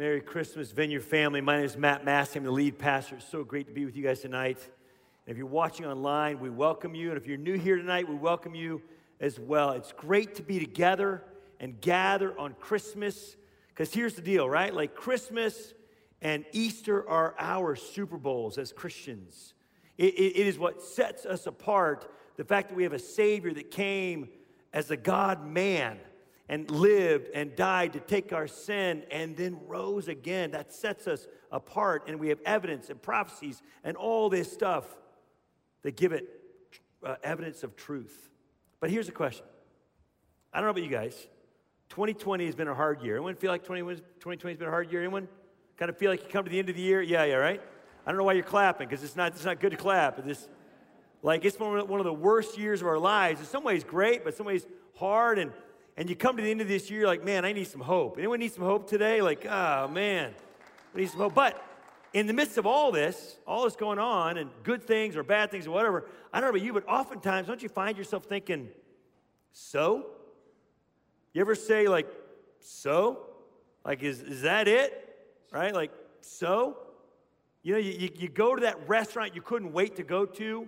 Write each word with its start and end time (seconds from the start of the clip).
Merry 0.00 0.22
Christmas, 0.22 0.72
Vineyard 0.72 1.04
family. 1.04 1.42
My 1.42 1.56
name 1.56 1.66
is 1.66 1.76
Matt 1.76 2.06
Massey. 2.06 2.38
I'm 2.38 2.44
the 2.46 2.50
lead 2.50 2.78
pastor. 2.78 3.16
It's 3.16 3.28
so 3.28 3.44
great 3.44 3.66
to 3.66 3.72
be 3.74 3.84
with 3.84 3.94
you 3.94 4.02
guys 4.02 4.20
tonight. 4.20 4.56
And 5.26 5.32
if 5.32 5.36
you're 5.36 5.44
watching 5.44 5.84
online, 5.84 6.40
we 6.40 6.48
welcome 6.48 6.94
you. 6.94 7.10
And 7.10 7.18
if 7.18 7.26
you're 7.26 7.36
new 7.36 7.58
here 7.58 7.76
tonight, 7.76 8.08
we 8.08 8.14
welcome 8.14 8.54
you 8.54 8.80
as 9.20 9.38
well. 9.38 9.72
It's 9.72 9.92
great 9.92 10.36
to 10.36 10.42
be 10.42 10.58
together 10.58 11.22
and 11.60 11.78
gather 11.82 12.32
on 12.38 12.54
Christmas. 12.54 13.36
Because 13.68 13.92
here's 13.92 14.14
the 14.14 14.22
deal, 14.22 14.48
right? 14.48 14.72
Like 14.72 14.94
Christmas 14.94 15.74
and 16.22 16.46
Easter 16.52 17.06
are 17.06 17.34
our 17.38 17.76
Super 17.76 18.16
Bowls 18.16 18.56
as 18.56 18.72
Christians. 18.72 19.52
It, 19.98 20.14
it, 20.14 20.38
it 20.38 20.46
is 20.46 20.58
what 20.58 20.80
sets 20.80 21.26
us 21.26 21.46
apart 21.46 22.10
the 22.38 22.44
fact 22.44 22.70
that 22.70 22.74
we 22.74 22.84
have 22.84 22.94
a 22.94 22.98
Savior 22.98 23.52
that 23.52 23.70
came 23.70 24.30
as 24.72 24.90
a 24.90 24.96
God 24.96 25.46
man 25.46 25.98
and 26.50 26.68
lived 26.68 27.28
and 27.32 27.54
died 27.54 27.92
to 27.92 28.00
take 28.00 28.32
our 28.32 28.48
sin 28.48 29.04
and 29.12 29.36
then 29.36 29.56
rose 29.68 30.08
again. 30.08 30.50
That 30.50 30.72
sets 30.72 31.06
us 31.06 31.28
apart, 31.52 32.08
and 32.08 32.18
we 32.18 32.28
have 32.28 32.40
evidence 32.44 32.90
and 32.90 33.00
prophecies 33.00 33.62
and 33.84 33.96
all 33.96 34.28
this 34.28 34.52
stuff 34.52 34.84
that 35.82 35.96
give 35.96 36.12
it 36.12 36.28
uh, 37.06 37.14
evidence 37.22 37.62
of 37.62 37.76
truth. 37.76 38.30
But 38.80 38.90
here's 38.90 39.08
a 39.08 39.12
question 39.12 39.46
I 40.52 40.58
don't 40.58 40.66
know 40.66 40.70
about 40.70 40.82
you 40.82 40.90
guys. 40.90 41.14
2020 41.90 42.46
has 42.46 42.56
been 42.56 42.68
a 42.68 42.74
hard 42.74 43.00
year. 43.00 43.14
Anyone 43.14 43.36
feel 43.36 43.52
like 43.52 43.62
2020 43.62 44.52
has 44.52 44.58
been 44.58 44.68
a 44.68 44.72
hard 44.72 44.90
year? 44.90 45.00
Anyone 45.02 45.28
kind 45.76 45.88
of 45.88 45.96
feel 45.98 46.10
like 46.10 46.24
you 46.24 46.28
come 46.30 46.44
to 46.44 46.50
the 46.50 46.58
end 46.58 46.68
of 46.68 46.74
the 46.74 46.82
year? 46.82 47.00
Yeah, 47.00 47.24
yeah, 47.24 47.34
right? 47.34 47.60
I 48.04 48.10
don't 48.10 48.18
know 48.18 48.24
why 48.24 48.32
you're 48.32 48.42
clapping 48.42 48.88
because 48.88 49.04
it's 49.04 49.14
not, 49.14 49.34
it's 49.34 49.44
not 49.44 49.60
good 49.60 49.70
to 49.70 49.76
clap. 49.76 50.18
It's 50.26 50.48
like 51.22 51.44
it's 51.44 51.60
one 51.60 51.78
of 51.78 52.04
the 52.04 52.12
worst 52.12 52.58
years 52.58 52.80
of 52.80 52.88
our 52.88 52.98
lives. 52.98 53.38
In 53.38 53.46
some 53.46 53.62
ways, 53.62 53.84
great, 53.84 54.24
but 54.24 54.36
some 54.36 54.46
ways, 54.46 54.66
hard. 54.96 55.38
And 55.38 55.52
and 56.00 56.08
you 56.08 56.16
come 56.16 56.34
to 56.38 56.42
the 56.42 56.50
end 56.50 56.62
of 56.62 56.66
this 56.66 56.90
year, 56.90 57.00
you're 57.00 57.08
like, 57.08 57.22
man, 57.26 57.44
I 57.44 57.52
need 57.52 57.66
some 57.66 57.82
hope. 57.82 58.16
Anyone 58.16 58.38
need 58.38 58.54
some 58.54 58.64
hope 58.64 58.88
today? 58.88 59.20
Like, 59.20 59.44
oh, 59.44 59.86
man, 59.86 60.32
we 60.94 61.02
need 61.02 61.10
some 61.10 61.20
hope. 61.20 61.34
But 61.34 61.62
in 62.14 62.26
the 62.26 62.32
midst 62.32 62.56
of 62.56 62.64
all 62.64 62.90
this, 62.90 63.36
all 63.46 63.64
this 63.64 63.76
going 63.76 63.98
on, 63.98 64.38
and 64.38 64.48
good 64.62 64.82
things 64.82 65.14
or 65.14 65.22
bad 65.22 65.50
things 65.50 65.66
or 65.66 65.72
whatever, 65.72 66.06
I 66.32 66.40
don't 66.40 66.46
know 66.46 66.56
about 66.56 66.64
you, 66.64 66.72
but 66.72 66.88
oftentimes, 66.88 67.48
don't 67.48 67.62
you 67.62 67.68
find 67.68 67.98
yourself 67.98 68.24
thinking, 68.24 68.70
so? 69.52 70.06
You 71.34 71.42
ever 71.42 71.54
say, 71.54 71.86
like, 71.86 72.08
so? 72.60 73.26
Like, 73.84 74.02
is, 74.02 74.22
is 74.22 74.40
that 74.40 74.68
it? 74.68 75.18
Right? 75.52 75.74
Like, 75.74 75.92
so? 76.22 76.78
You 77.62 77.74
know, 77.74 77.78
you, 77.78 77.92
you, 77.92 78.08
you 78.14 78.28
go 78.30 78.54
to 78.54 78.62
that 78.62 78.88
restaurant 78.88 79.34
you 79.34 79.42
couldn't 79.42 79.74
wait 79.74 79.96
to 79.96 80.02
go 80.02 80.24
to. 80.24 80.66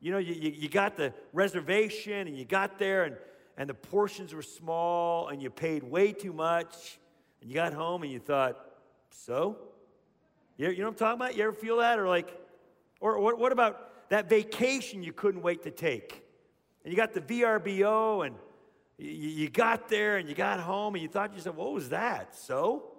You 0.00 0.10
know, 0.10 0.18
you, 0.18 0.34
you, 0.34 0.50
you 0.50 0.68
got 0.68 0.96
the 0.96 1.14
reservation 1.32 2.26
and 2.26 2.36
you 2.36 2.44
got 2.44 2.80
there 2.80 3.04
and 3.04 3.14
and 3.56 3.68
the 3.68 3.74
portions 3.74 4.34
were 4.34 4.42
small 4.42 5.28
and 5.28 5.42
you 5.42 5.50
paid 5.50 5.82
way 5.82 6.12
too 6.12 6.32
much 6.32 6.98
and 7.40 7.50
you 7.50 7.54
got 7.54 7.72
home 7.72 8.02
and 8.02 8.12
you 8.12 8.18
thought, 8.18 8.56
so? 9.10 9.58
You, 10.56 10.70
you 10.70 10.78
know 10.78 10.84
what 10.84 10.90
I'm 10.90 10.94
talking 10.96 11.20
about? 11.20 11.36
You 11.36 11.44
ever 11.44 11.52
feel 11.52 11.78
that? 11.78 11.98
Or 11.98 12.08
like, 12.08 12.38
or 13.00 13.18
what, 13.20 13.38
what 13.38 13.52
about 13.52 14.08
that 14.10 14.28
vacation 14.28 15.02
you 15.02 15.12
couldn't 15.12 15.42
wait 15.42 15.62
to 15.62 15.70
take? 15.70 16.24
And 16.84 16.92
you 16.92 16.96
got 16.96 17.12
the 17.12 17.20
VRBO 17.20 18.26
and 18.26 18.36
you, 18.98 19.28
you 19.28 19.50
got 19.50 19.88
there 19.88 20.16
and 20.16 20.28
you 20.28 20.34
got 20.34 20.60
home 20.60 20.94
and 20.94 21.02
you 21.02 21.08
thought 21.08 21.30
to 21.30 21.36
yourself, 21.36 21.56
what 21.56 21.72
was 21.72 21.90
that? 21.90 22.34
So? 22.34 22.92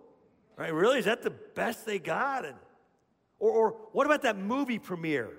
Right? 0.57 0.73
Really? 0.73 0.99
Is 0.99 1.05
that 1.05 1.23
the 1.23 1.31
best 1.31 1.85
they 1.85 1.99
got? 1.99 2.45
And, 2.45 2.55
or, 3.39 3.51
or 3.51 3.69
what 3.91 4.05
about 4.05 4.21
that 4.23 4.37
movie 4.37 4.79
premiere? 4.79 5.31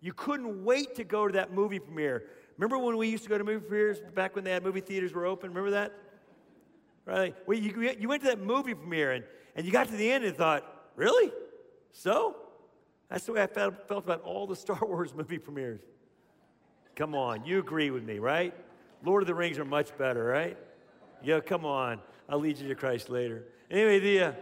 You 0.00 0.12
couldn't 0.12 0.64
wait 0.64 0.94
to 0.96 1.04
go 1.04 1.26
to 1.26 1.32
that 1.34 1.52
movie 1.52 1.78
premiere. 1.78 2.24
Remember 2.58 2.78
when 2.78 2.96
we 2.96 3.08
used 3.08 3.22
to 3.22 3.28
go 3.28 3.38
to 3.38 3.44
movie 3.44 3.64
premieres 3.64 4.00
back 4.14 4.34
when 4.34 4.44
they 4.44 4.50
had 4.50 4.64
movie 4.64 4.80
theaters 4.80 5.14
were 5.14 5.24
open? 5.24 5.50
Remember 5.50 5.70
that? 5.70 5.94
Right? 7.06 7.34
Well, 7.46 7.56
you, 7.56 7.94
you 7.98 8.08
went 8.08 8.22
to 8.22 8.28
that 8.28 8.40
movie 8.40 8.74
premiere 8.74 9.12
and, 9.12 9.24
and 9.54 9.64
you 9.64 9.72
got 9.72 9.86
to 9.88 9.96
the 9.96 10.10
end 10.10 10.24
and 10.24 10.36
thought, 10.36 10.90
really? 10.96 11.32
So? 11.92 12.36
That's 13.08 13.24
the 13.24 13.32
way 13.32 13.42
I 13.42 13.46
felt, 13.46 13.88
felt 13.88 14.04
about 14.04 14.22
all 14.22 14.46
the 14.46 14.56
Star 14.66 14.80
Wars 14.82 15.14
movie 15.14 15.38
premieres. 15.38 15.80
Come 16.96 17.14
on, 17.14 17.44
you 17.44 17.60
agree 17.60 17.90
with 17.90 18.02
me, 18.02 18.18
right? 18.18 18.52
Lord 19.04 19.22
of 19.22 19.28
the 19.28 19.34
Rings 19.34 19.58
are 19.58 19.64
much 19.64 19.96
better, 19.96 20.24
right? 20.24 20.58
Yeah, 21.22 21.38
come 21.38 21.64
on. 21.64 22.00
I'll 22.28 22.40
lead 22.40 22.58
you 22.58 22.66
to 22.68 22.74
Christ 22.74 23.08
later. 23.08 23.44
Anyway, 23.70 24.00
the. 24.00 24.20
Uh, 24.20 24.32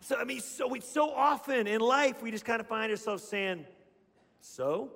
so, 0.00 0.16
I 0.16 0.24
mean, 0.24 0.40
so, 0.40 0.66
we, 0.66 0.80
so 0.80 1.10
often 1.10 1.66
in 1.66 1.80
life, 1.80 2.22
we 2.22 2.30
just 2.30 2.44
kind 2.44 2.60
of 2.60 2.66
find 2.66 2.90
ourselves 2.90 3.22
saying, 3.22 3.66
so? 4.40 4.90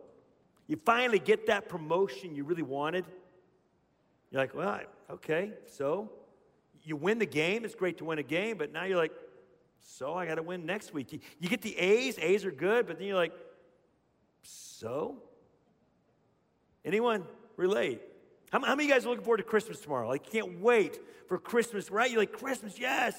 You 0.68 0.78
finally 0.84 1.18
get 1.18 1.46
that 1.46 1.68
promotion 1.68 2.36
you 2.36 2.44
really 2.44 2.62
wanted. 2.62 3.06
You're 4.30 4.42
like, 4.42 4.54
well, 4.54 4.80
okay, 5.10 5.52
so 5.66 6.10
you 6.84 6.94
win 6.94 7.18
the 7.18 7.26
game. 7.26 7.64
It's 7.64 7.74
great 7.74 7.98
to 7.98 8.04
win 8.04 8.18
a 8.18 8.22
game, 8.22 8.58
but 8.58 8.72
now 8.72 8.84
you're 8.84 8.98
like, 8.98 9.12
so 9.80 10.14
I 10.14 10.26
got 10.26 10.34
to 10.34 10.42
win 10.42 10.66
next 10.66 10.92
week. 10.92 11.12
You, 11.40 11.48
get 11.48 11.62
the 11.62 11.76
A's, 11.78 12.18
A's 12.18 12.44
are 12.44 12.50
good, 12.50 12.86
but 12.86 12.98
then 12.98 13.08
you're 13.08 13.16
like, 13.16 13.32
so? 14.42 15.16
Anyone 16.84 17.24
relate? 17.56 18.02
How, 18.50 18.60
how 18.60 18.74
many 18.74 18.84
of 18.84 18.88
you 18.88 18.94
guys 18.94 19.06
are 19.06 19.08
looking 19.08 19.24
forward 19.24 19.38
to 19.38 19.44
Christmas 19.44 19.80
tomorrow? 19.80 20.08
Like, 20.08 20.26
you 20.26 20.42
can't 20.42 20.60
wait 20.60 21.00
for 21.26 21.38
Christmas, 21.38 21.90
right? 21.90 22.10
You're 22.10 22.20
like, 22.20 22.32
Christmas, 22.32 22.78
yes. 22.78 23.14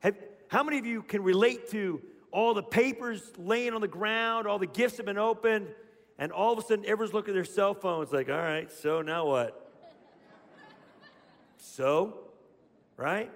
Have, 0.00 0.16
how 0.48 0.62
many 0.62 0.78
of 0.78 0.86
you 0.86 1.02
can 1.02 1.22
relate 1.22 1.70
to 1.70 2.00
all 2.32 2.54
the 2.54 2.62
papers 2.62 3.22
laying 3.36 3.74
on 3.74 3.82
the 3.82 3.88
ground, 3.88 4.46
all 4.46 4.58
the 4.58 4.66
gifts 4.66 4.96
have 4.96 5.06
been 5.06 5.18
opened? 5.18 5.68
And 6.20 6.32
all 6.32 6.52
of 6.52 6.58
a 6.58 6.62
sudden, 6.62 6.84
everyone's 6.84 7.14
looking 7.14 7.32
at 7.32 7.34
their 7.34 7.46
cell 7.46 7.72
phones 7.72 8.12
like, 8.12 8.28
all 8.28 8.36
right, 8.36 8.70
so 8.70 9.00
now 9.00 9.26
what? 9.26 9.72
so, 11.56 12.18
right? 12.98 13.30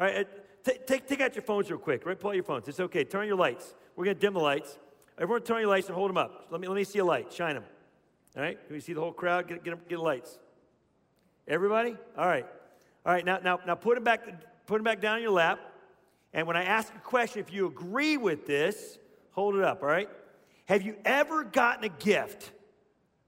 All 0.00 0.06
right, 0.06 0.26
uh, 0.26 0.70
t- 0.70 0.78
take, 0.86 1.06
take 1.06 1.20
out 1.20 1.34
your 1.34 1.42
phones 1.42 1.70
real 1.70 1.78
quick, 1.78 2.06
right? 2.06 2.18
Pull 2.18 2.30
out 2.30 2.34
your 2.34 2.42
phones. 2.42 2.66
It's 2.66 2.80
okay. 2.80 3.04
Turn 3.04 3.20
on 3.20 3.26
your 3.26 3.36
lights. 3.36 3.74
We're 3.94 4.06
going 4.06 4.16
to 4.16 4.20
dim 4.20 4.32
the 4.32 4.40
lights. 4.40 4.78
Everyone 5.18 5.42
turn 5.42 5.56
on 5.56 5.60
your 5.60 5.70
lights 5.70 5.88
and 5.88 5.94
hold 5.94 6.08
them 6.08 6.16
up. 6.16 6.46
Let 6.50 6.62
me, 6.62 6.66
let 6.66 6.76
me 6.76 6.84
see 6.84 6.98
a 6.98 7.04
light. 7.04 7.30
Shine 7.30 7.56
them. 7.56 7.64
All 8.34 8.42
right? 8.42 8.58
Can 8.66 8.74
we 8.74 8.80
see 8.80 8.94
the 8.94 9.00
whole 9.00 9.12
crowd? 9.12 9.46
Get, 9.46 9.62
get, 9.62 9.86
get 9.86 9.98
lights. 9.98 10.38
Everybody? 11.46 11.94
All 12.16 12.26
right. 12.26 12.46
All 13.04 13.12
right, 13.12 13.24
now, 13.24 13.38
now, 13.44 13.60
now 13.66 13.74
put 13.74 13.96
them 13.96 14.04
back, 14.04 14.24
put 14.66 14.76
them 14.78 14.84
back 14.84 15.02
down 15.02 15.18
in 15.18 15.22
your 15.22 15.32
lap. 15.32 15.60
And 16.32 16.46
when 16.46 16.56
I 16.56 16.64
ask 16.64 16.90
a 16.94 17.00
question, 17.00 17.40
if 17.40 17.52
you 17.52 17.66
agree 17.66 18.16
with 18.16 18.46
this, 18.46 18.98
hold 19.32 19.56
it 19.56 19.62
up, 19.62 19.82
all 19.82 19.88
right? 19.88 20.08
Have 20.66 20.82
you 20.82 20.96
ever 21.04 21.44
gotten 21.44 21.84
a 21.84 21.88
gift 21.88 22.52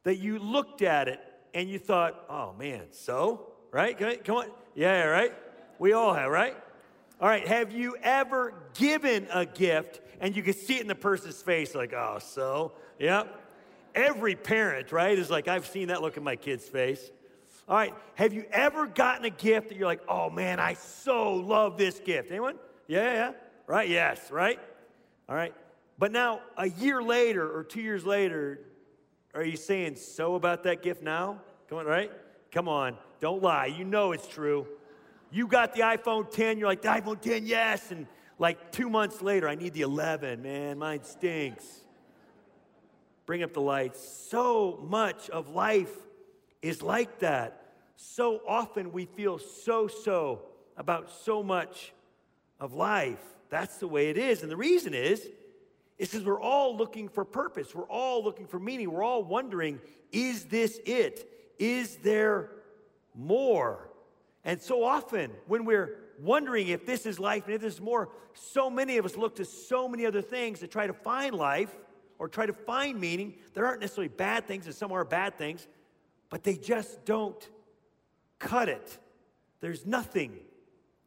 that 0.05 0.17
you 0.17 0.39
looked 0.39 0.83
at 0.83 1.09
it 1.09 1.21
and 1.55 1.69
you 1.69 1.79
thought, 1.79 2.25
oh 2.31 2.55
man, 2.59 2.83
so? 2.93 3.53
Right? 3.71 3.97
Come 4.25 4.37
on. 4.37 4.47
Yeah, 4.75 5.05
right? 5.05 5.35
We 5.79 5.93
all 5.93 6.15
have, 6.15 6.31
right? 6.31 6.57
All 7.21 7.29
right, 7.29 7.47
have 7.47 7.73
you 7.73 7.97
ever 8.03 8.55
given 8.75 9.27
a 9.33 9.47
gift 9.47 10.01
and 10.21 10.37
you 10.37 10.43
could 10.43 10.55
see 10.55 10.77
it 10.77 10.83
in 10.83 10.87
the 10.87 10.95
person's 10.95 11.41
face, 11.41 11.75
like, 11.75 11.95
oh, 11.95 12.19
so? 12.21 12.73
Yep. 12.99 13.43
Every 13.95 14.35
parent, 14.35 14.93
right, 14.93 15.19
is 15.19 15.31
like, 15.31 15.49
I've 15.49 15.67
seen 15.67 15.89
that 15.89 16.03
look 16.03 16.19
in 16.19 16.25
my 16.25 16.37
kid's 16.37 16.69
face. 16.69 17.11
All 17.69 17.77
right, 17.77 17.95
have 18.15 18.33
you 18.33 18.45
ever 18.53 18.87
gotten 18.87 19.25
a 19.25 19.31
gift 19.31 19.71
that 19.71 19.79
you're 19.79 19.89
like, 19.89 20.03
oh 20.09 20.31
man, 20.31 20.61
I 20.61 20.75
so 20.75 21.35
love 21.35 21.79
this 21.79 21.99
gift? 21.99 22.31
Anyone? 22.31 22.57
Yeah, 22.87 23.13
yeah. 23.13 23.33
Right? 23.67 23.89
Yes, 23.89 24.31
right? 24.31 24.61
All 25.29 25.35
right. 25.35 25.55
But 25.99 26.13
now, 26.13 26.41
a 26.57 26.69
year 26.69 27.03
later 27.03 27.51
or 27.51 27.65
two 27.65 27.81
years 27.81 28.05
later, 28.05 28.61
are 29.35 29.45
you 29.45 29.57
saying 29.57 29.97
so 29.97 30.35
about 30.35 30.65
that 30.65 30.83
gift 30.83 31.03
now? 31.03 31.41
Come 31.69 31.79
on, 31.79 31.87
right? 31.87 32.11
Come 32.53 32.69
on, 32.69 32.97
don't 33.21 33.43
lie. 33.43 33.67
You 33.67 33.85
know 33.85 34.13
it's 34.13 34.29
true. 34.29 34.67
You 35.31 35.47
got 35.47 35.75
the 35.75 35.81
iPhone 35.81 36.31
10, 36.31 36.59
you're 36.59 36.69
like, 36.69 36.83
the 36.83 36.89
iPhone 36.89 37.21
10, 37.21 37.47
yes. 37.47 37.91
And 37.91 38.07
like 38.39 38.73
two 38.73 38.89
months 38.89 39.23
later, 39.23 39.49
I 39.49 39.55
need 39.55 39.75
the 39.75 39.83
11. 39.83 40.43
Man, 40.43 40.79
mine 40.79 41.03
stinks. 41.03 41.65
Bring 43.25 43.43
up 43.43 43.53
the 43.53 43.61
lights. 43.61 44.01
So 44.31 44.79
much 44.89 45.29
of 45.31 45.49
life 45.49 45.93
is 46.63 46.83
like 46.83 47.19
that. 47.21 47.63
So 47.97 48.41
often 48.47 48.93
we 48.93 49.07
feel 49.07 49.39
so 49.39 49.89
so 49.89 50.43
about 50.77 51.11
so 51.11 51.43
much 51.43 51.93
of 52.61 52.75
life. 52.75 53.21
That's 53.49 53.79
the 53.79 53.89
way 53.89 54.11
it 54.11 54.19
is. 54.19 54.43
And 54.43 54.51
the 54.51 54.57
reason 54.57 54.95
is, 54.95 55.27
it's 55.99 56.13
says 56.13 56.25
we're 56.25 56.41
all 56.41 56.77
looking 56.77 57.09
for 57.09 57.25
purpose. 57.25 57.75
We're 57.75 57.85
all 57.85 58.23
looking 58.23 58.47
for 58.47 58.59
meaning. 58.59 58.91
We're 58.91 59.03
all 59.03 59.25
wondering, 59.25 59.81
is 60.13 60.45
this 60.45 60.79
it? 60.85 61.31
Is 61.59 61.97
there 61.97 62.51
more? 63.15 63.91
And 64.45 64.61
so 64.61 64.85
often, 64.85 65.31
when 65.47 65.65
we're 65.65 65.99
wondering 66.21 66.69
if 66.69 66.85
this 66.85 67.07
is 67.07 67.19
life 67.19 67.47
and 67.47 67.55
if 67.55 67.63
this 67.63 67.75
is 67.75 67.81
more, 67.81 68.11
so 68.35 68.69
many 68.69 68.99
of 68.99 69.07
us 69.07 69.17
look 69.17 69.37
to 69.37 69.45
so 69.45 69.89
many 69.89 70.05
other 70.05 70.23
things 70.23 70.61
to 70.61 70.67
try 70.67 70.87
to 70.87 70.93
find 70.93 71.35
life 71.35 71.75
or 72.19 72.29
try 72.29 72.47
to 72.47 72.53
find 72.53 73.01
meaning. 73.01 73.35
There 73.55 73.67
aren't 73.67 73.81
necessarily 73.81 74.09
bad 74.09 74.47
things, 74.47 74.67
and 74.67 74.75
some 74.75 74.93
are 74.93 75.05
bad 75.05 75.39
things, 75.39 75.67
but 76.31 76.45
they 76.45 76.57
just 76.57 77.05
don't 77.05 77.49
cut 78.39 78.69
it. 78.69 78.99
There's 79.61 79.87
nothing 79.87 80.39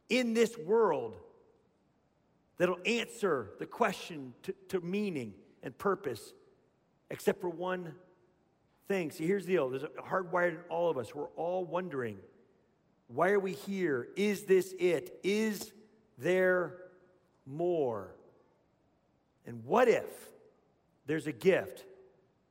in 0.08 0.34
this 0.34 0.58
world 0.58 1.16
that'll 2.60 2.78
answer 2.84 3.52
the 3.58 3.64
question 3.64 4.34
to, 4.42 4.54
to 4.68 4.80
meaning 4.82 5.32
and 5.62 5.76
purpose, 5.78 6.34
except 7.10 7.40
for 7.40 7.48
one 7.48 7.94
thing. 8.86 9.10
See, 9.10 9.26
here's 9.26 9.46
the 9.46 9.54
deal 9.54 9.70
there's 9.70 9.82
a 9.82 9.88
hardwired 10.02 10.50
in 10.50 10.58
all 10.68 10.90
of 10.90 10.98
us. 10.98 11.14
We're 11.14 11.30
all 11.36 11.64
wondering 11.64 12.18
why 13.08 13.30
are 13.30 13.40
we 13.40 13.54
here? 13.54 14.08
Is 14.14 14.42
this 14.42 14.74
it? 14.78 15.18
Is 15.24 15.72
there 16.18 16.76
more? 17.46 18.14
And 19.46 19.64
what 19.64 19.88
if 19.88 20.04
there's 21.06 21.26
a 21.26 21.32
gift 21.32 21.86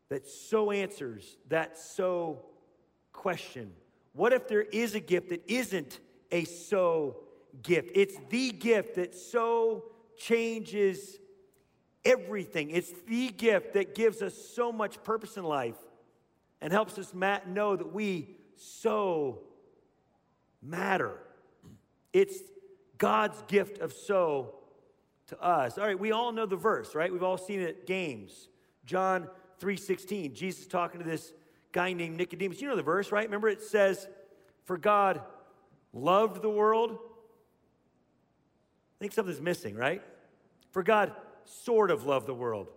that 0.09 0.27
so 0.27 0.71
answers 0.71 1.37
that 1.49 1.77
so 1.77 2.39
question? 3.13 3.73
What 4.13 4.33
if 4.33 4.47
there 4.47 4.63
is 4.63 4.95
a 4.95 4.99
gift 4.99 5.29
that 5.29 5.43
isn't 5.47 5.99
a 6.31 6.45
so 6.45 7.17
gift? 7.61 7.91
It's 7.93 8.17
the 8.29 8.51
gift 8.51 8.95
that 8.95 9.13
so 9.13 9.83
changes 10.19 11.17
everything. 12.05 12.69
It's 12.69 12.91
the 13.07 13.29
gift 13.29 13.73
that 13.73 13.95
gives 13.95 14.21
us 14.21 14.35
so 14.35 14.71
much 14.71 15.01
purpose 15.03 15.37
in 15.37 15.43
life 15.43 15.77
and 16.61 16.71
helps 16.71 16.99
us 16.99 17.13
know 17.13 17.75
that 17.75 17.93
we 17.93 18.35
so 18.55 19.39
matter. 20.61 21.17
It's 22.13 22.37
God's 22.97 23.41
gift 23.47 23.79
of 23.79 23.93
so 23.93 24.55
to 25.27 25.41
us. 25.41 25.77
All 25.77 25.85
right, 25.85 25.97
we 25.97 26.11
all 26.11 26.31
know 26.31 26.45
the 26.45 26.57
verse, 26.57 26.95
right? 26.95 27.11
We've 27.11 27.23
all 27.23 27.37
seen 27.37 27.61
it 27.61 27.69
at 27.69 27.87
games. 27.87 28.49
John 28.85 29.29
3:16. 29.59 30.33
Jesus 30.33 30.67
talking 30.67 30.99
to 30.99 31.05
this 31.05 31.33
guy 31.71 31.93
named 31.93 32.17
Nicodemus. 32.17 32.61
You 32.61 32.67
know 32.67 32.75
the 32.75 32.83
verse, 32.83 33.11
right? 33.11 33.25
Remember 33.25 33.47
it 33.47 33.61
says, 33.61 34.09
"For 34.65 34.77
God 34.77 35.21
loved 35.93 36.41
the 36.41 36.49
world." 36.49 36.91
I 36.91 38.99
think 38.99 39.13
something's 39.13 39.39
missing, 39.39 39.75
right? 39.75 40.03
For 40.71 40.83
God 40.83 41.13
sort 41.45 41.91
of 41.91 42.05
loved 42.05 42.27
the 42.27 42.33
world. 42.33 42.67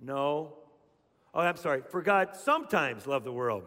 No. 0.00 0.54
Oh, 1.34 1.40
I'm 1.40 1.56
sorry. 1.56 1.82
For 1.90 2.02
God 2.02 2.34
sometimes 2.34 3.06
loved 3.06 3.26
the 3.26 3.32
world. 3.32 3.64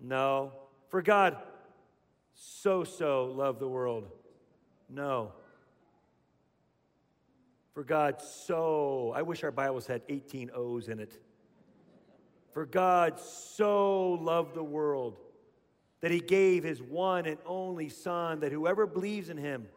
No. 0.00 0.52
For 0.88 1.02
God 1.02 1.36
so 2.34 2.84
so 2.84 3.26
loved 3.26 3.60
the 3.60 3.68
world. 3.68 4.08
No. 4.88 5.32
For 7.74 7.84
God 7.84 8.20
so, 8.20 9.12
I 9.14 9.22
wish 9.22 9.44
our 9.44 9.52
Bibles 9.52 9.86
had 9.86 10.02
18 10.08 10.50
O's 10.54 10.88
in 10.88 10.98
it. 10.98 11.18
For 12.52 12.66
God 12.66 13.20
so 13.20 14.12
loved 14.14 14.54
the 14.54 14.64
world 14.64 15.18
that 16.00 16.10
he 16.10 16.20
gave 16.20 16.64
his 16.64 16.82
one 16.82 17.26
and 17.26 17.38
only 17.46 17.88
Son, 17.88 18.40
that 18.40 18.52
whoever 18.52 18.86
believes 18.86 19.28
in 19.28 19.36
him 19.36 19.68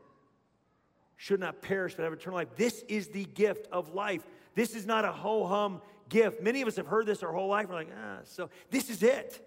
should 1.23 1.39
not 1.39 1.61
perish 1.61 1.95
but 1.95 2.03
have 2.03 2.11
eternal 2.11 2.35
life. 2.35 2.49
This 2.57 2.83
is 2.89 3.07
the 3.07 3.23
gift 3.23 3.69
of 3.71 3.93
life. 3.93 4.27
This 4.55 4.75
is 4.75 4.85
not 4.85 5.05
a 5.05 5.11
ho 5.13 5.47
hum 5.47 5.81
gift. 6.09 6.43
Many 6.43 6.61
of 6.61 6.67
us 6.67 6.75
have 6.75 6.85
heard 6.85 7.05
this 7.05 7.23
our 7.23 7.31
whole 7.31 7.47
life. 7.47 7.69
We're 7.69 7.75
like, 7.75 7.91
ah, 7.97 8.17
so 8.25 8.49
this 8.69 8.89
is 8.89 9.03
it. 9.03 9.39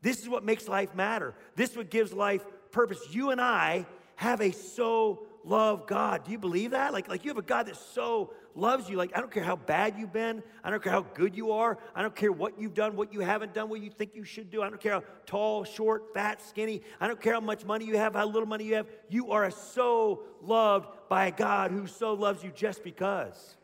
This 0.00 0.20
is 0.20 0.28
what 0.28 0.44
makes 0.44 0.68
life 0.68 0.94
matter. 0.94 1.34
This 1.56 1.70
is 1.72 1.76
what 1.76 1.90
gives 1.90 2.12
life 2.12 2.44
purpose. 2.70 3.00
You 3.10 3.30
and 3.30 3.40
I 3.40 3.84
have 4.14 4.40
a 4.40 4.52
so 4.52 5.26
love 5.44 5.88
God. 5.88 6.24
Do 6.24 6.30
you 6.30 6.38
believe 6.38 6.70
that? 6.70 6.92
Like, 6.92 7.08
like 7.08 7.24
you 7.24 7.30
have 7.30 7.38
a 7.38 7.42
God 7.42 7.66
that 7.66 7.76
so 7.76 8.32
loves 8.54 8.88
you. 8.88 8.96
Like, 8.96 9.16
I 9.16 9.20
don't 9.20 9.30
care 9.30 9.42
how 9.42 9.56
bad 9.56 9.94
you've 9.98 10.12
been. 10.12 10.42
I 10.62 10.70
don't 10.70 10.82
care 10.82 10.92
how 10.92 11.06
good 11.14 11.36
you 11.36 11.50
are. 11.50 11.78
I 11.94 12.02
don't 12.02 12.14
care 12.14 12.30
what 12.30 12.60
you've 12.60 12.74
done, 12.74 12.94
what 12.94 13.12
you 13.12 13.20
haven't 13.20 13.54
done, 13.54 13.68
what 13.68 13.80
you 13.80 13.90
think 13.90 14.14
you 14.14 14.24
should 14.24 14.50
do. 14.50 14.62
I 14.62 14.68
don't 14.68 14.80
care 14.80 14.92
how 14.92 15.04
tall, 15.26 15.64
short, 15.64 16.14
fat, 16.14 16.40
skinny. 16.42 16.82
I 17.00 17.08
don't 17.08 17.20
care 17.20 17.34
how 17.34 17.40
much 17.40 17.64
money 17.64 17.86
you 17.86 17.96
have, 17.96 18.14
how 18.14 18.26
little 18.26 18.48
money 18.48 18.64
you 18.64 18.76
have. 18.76 18.86
You 19.08 19.32
are 19.32 19.44
a 19.44 19.52
so 19.52 20.22
loved 20.42 20.88
by 21.08 21.26
a 21.26 21.30
God 21.30 21.70
who 21.70 21.86
so 21.86 22.14
loves 22.14 22.42
you 22.42 22.50
just 22.54 22.82
because. 22.84 23.56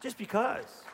Just 0.00 0.18
because. 0.18 0.84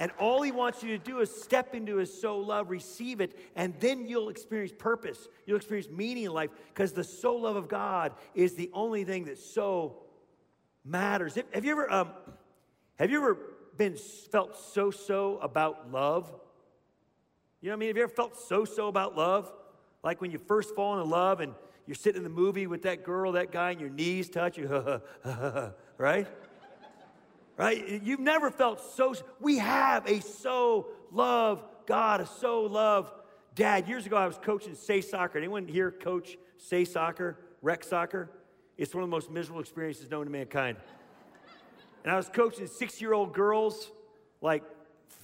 And 0.00 0.12
all 0.18 0.42
he 0.42 0.52
wants 0.52 0.82
you 0.82 0.96
to 0.96 1.04
do 1.04 1.20
is 1.20 1.30
step 1.30 1.74
into 1.74 1.96
his 1.96 2.20
so 2.20 2.38
love, 2.38 2.70
receive 2.70 3.20
it, 3.20 3.36
and 3.56 3.74
then 3.80 4.06
you'll 4.06 4.28
experience 4.28 4.72
purpose. 4.76 5.26
You'll 5.44 5.56
experience 5.56 5.88
meaning 5.90 6.24
in 6.24 6.32
life 6.32 6.50
because 6.72 6.92
the 6.92 7.02
so 7.02 7.34
love 7.34 7.56
of 7.56 7.68
God 7.68 8.12
is 8.34 8.54
the 8.54 8.70
only 8.72 9.04
thing 9.04 9.24
that 9.24 9.38
so 9.38 10.04
matters. 10.84 11.36
Have 11.52 11.64
you 11.64 11.72
ever, 11.72 11.92
um, 11.92 12.10
have 12.98 13.10
you 13.10 13.18
ever 13.18 13.38
been 13.76 13.96
felt 13.96 14.56
so 14.56 14.90
so 14.92 15.38
about 15.38 15.90
love? 15.90 16.32
You 17.60 17.68
know 17.68 17.72
what 17.72 17.78
I 17.78 17.80
mean? 17.80 17.88
Have 17.88 17.96
you 17.96 18.02
ever 18.04 18.12
felt 18.12 18.38
so 18.38 18.64
so 18.64 18.86
about 18.86 19.16
love? 19.16 19.52
Like 20.04 20.20
when 20.20 20.30
you 20.30 20.38
first 20.38 20.76
fall 20.76 21.00
in 21.00 21.10
love 21.10 21.40
and 21.40 21.54
you're 21.88 21.94
sitting 21.94 22.18
in 22.18 22.22
the 22.22 22.28
movie 22.28 22.66
with 22.66 22.82
that 22.82 23.02
girl, 23.02 23.32
that 23.32 23.50
guy, 23.50 23.70
and 23.70 23.80
your 23.80 23.88
knees 23.88 24.28
touch 24.28 24.58
you, 24.58 24.68
right? 25.96 26.26
right? 27.56 28.02
You've 28.02 28.20
never 28.20 28.50
felt 28.50 28.82
so, 28.94 29.14
we 29.40 29.56
have 29.56 30.06
a 30.06 30.20
so 30.20 30.88
love 31.10 31.64
God, 31.86 32.20
a 32.20 32.26
so 32.26 32.64
love 32.64 33.10
dad. 33.54 33.88
Years 33.88 34.04
ago, 34.04 34.18
I 34.18 34.26
was 34.26 34.36
coaching 34.36 34.74
SAY 34.74 35.00
soccer. 35.00 35.38
Anyone 35.38 35.66
here 35.66 35.90
coach 35.90 36.36
SAY 36.58 36.84
soccer, 36.84 37.38
rec 37.62 37.82
soccer? 37.82 38.28
It's 38.76 38.94
one 38.94 39.02
of 39.02 39.08
the 39.08 39.16
most 39.16 39.30
miserable 39.30 39.62
experiences 39.62 40.10
known 40.10 40.26
to 40.26 40.30
mankind. 40.30 40.76
And 42.04 42.12
I 42.12 42.16
was 42.16 42.28
coaching 42.28 42.66
six 42.66 43.00
year 43.00 43.14
old 43.14 43.32
girls, 43.32 43.90
like 44.42 44.62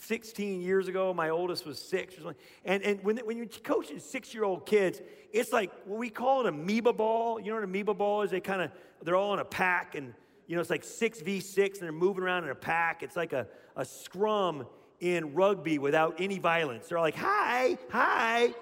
16 0.00 0.60
years 0.60 0.88
ago. 0.88 1.14
My 1.14 1.30
oldest 1.30 1.66
was 1.66 1.78
six 1.78 2.14
or 2.18 2.22
something. 2.22 2.42
And, 2.64 2.82
and 2.82 3.02
when, 3.02 3.18
when 3.18 3.36
you're 3.36 3.46
coaching 3.46 3.98
six 3.98 4.34
year 4.34 4.44
old 4.44 4.66
kids, 4.66 5.00
it's 5.32 5.52
like 5.52 5.70
what 5.84 5.98
we 5.98 6.10
call 6.10 6.40
it 6.40 6.46
amoeba 6.46 6.92
ball. 6.92 7.40
You 7.40 7.48
know 7.48 7.54
what 7.54 7.64
amoeba 7.64 7.94
ball 7.94 8.22
is? 8.22 8.30
They 8.30 8.40
kind 8.40 8.62
of, 8.62 8.70
they're 9.02 9.16
all 9.16 9.34
in 9.34 9.40
a 9.40 9.44
pack 9.44 9.94
and 9.94 10.14
you 10.46 10.56
know, 10.56 10.60
it's 10.60 10.70
like 10.70 10.82
6v6 10.82 11.58
and 11.58 11.82
they're 11.82 11.92
moving 11.92 12.22
around 12.22 12.44
in 12.44 12.50
a 12.50 12.54
pack. 12.54 13.02
It's 13.02 13.16
like 13.16 13.32
a, 13.32 13.46
a 13.76 13.84
scrum 13.84 14.66
in 15.00 15.34
rugby 15.34 15.78
without 15.78 16.20
any 16.20 16.38
violence. 16.38 16.88
They're 16.88 17.00
like, 17.00 17.16
hi, 17.16 17.78
hi. 17.90 18.54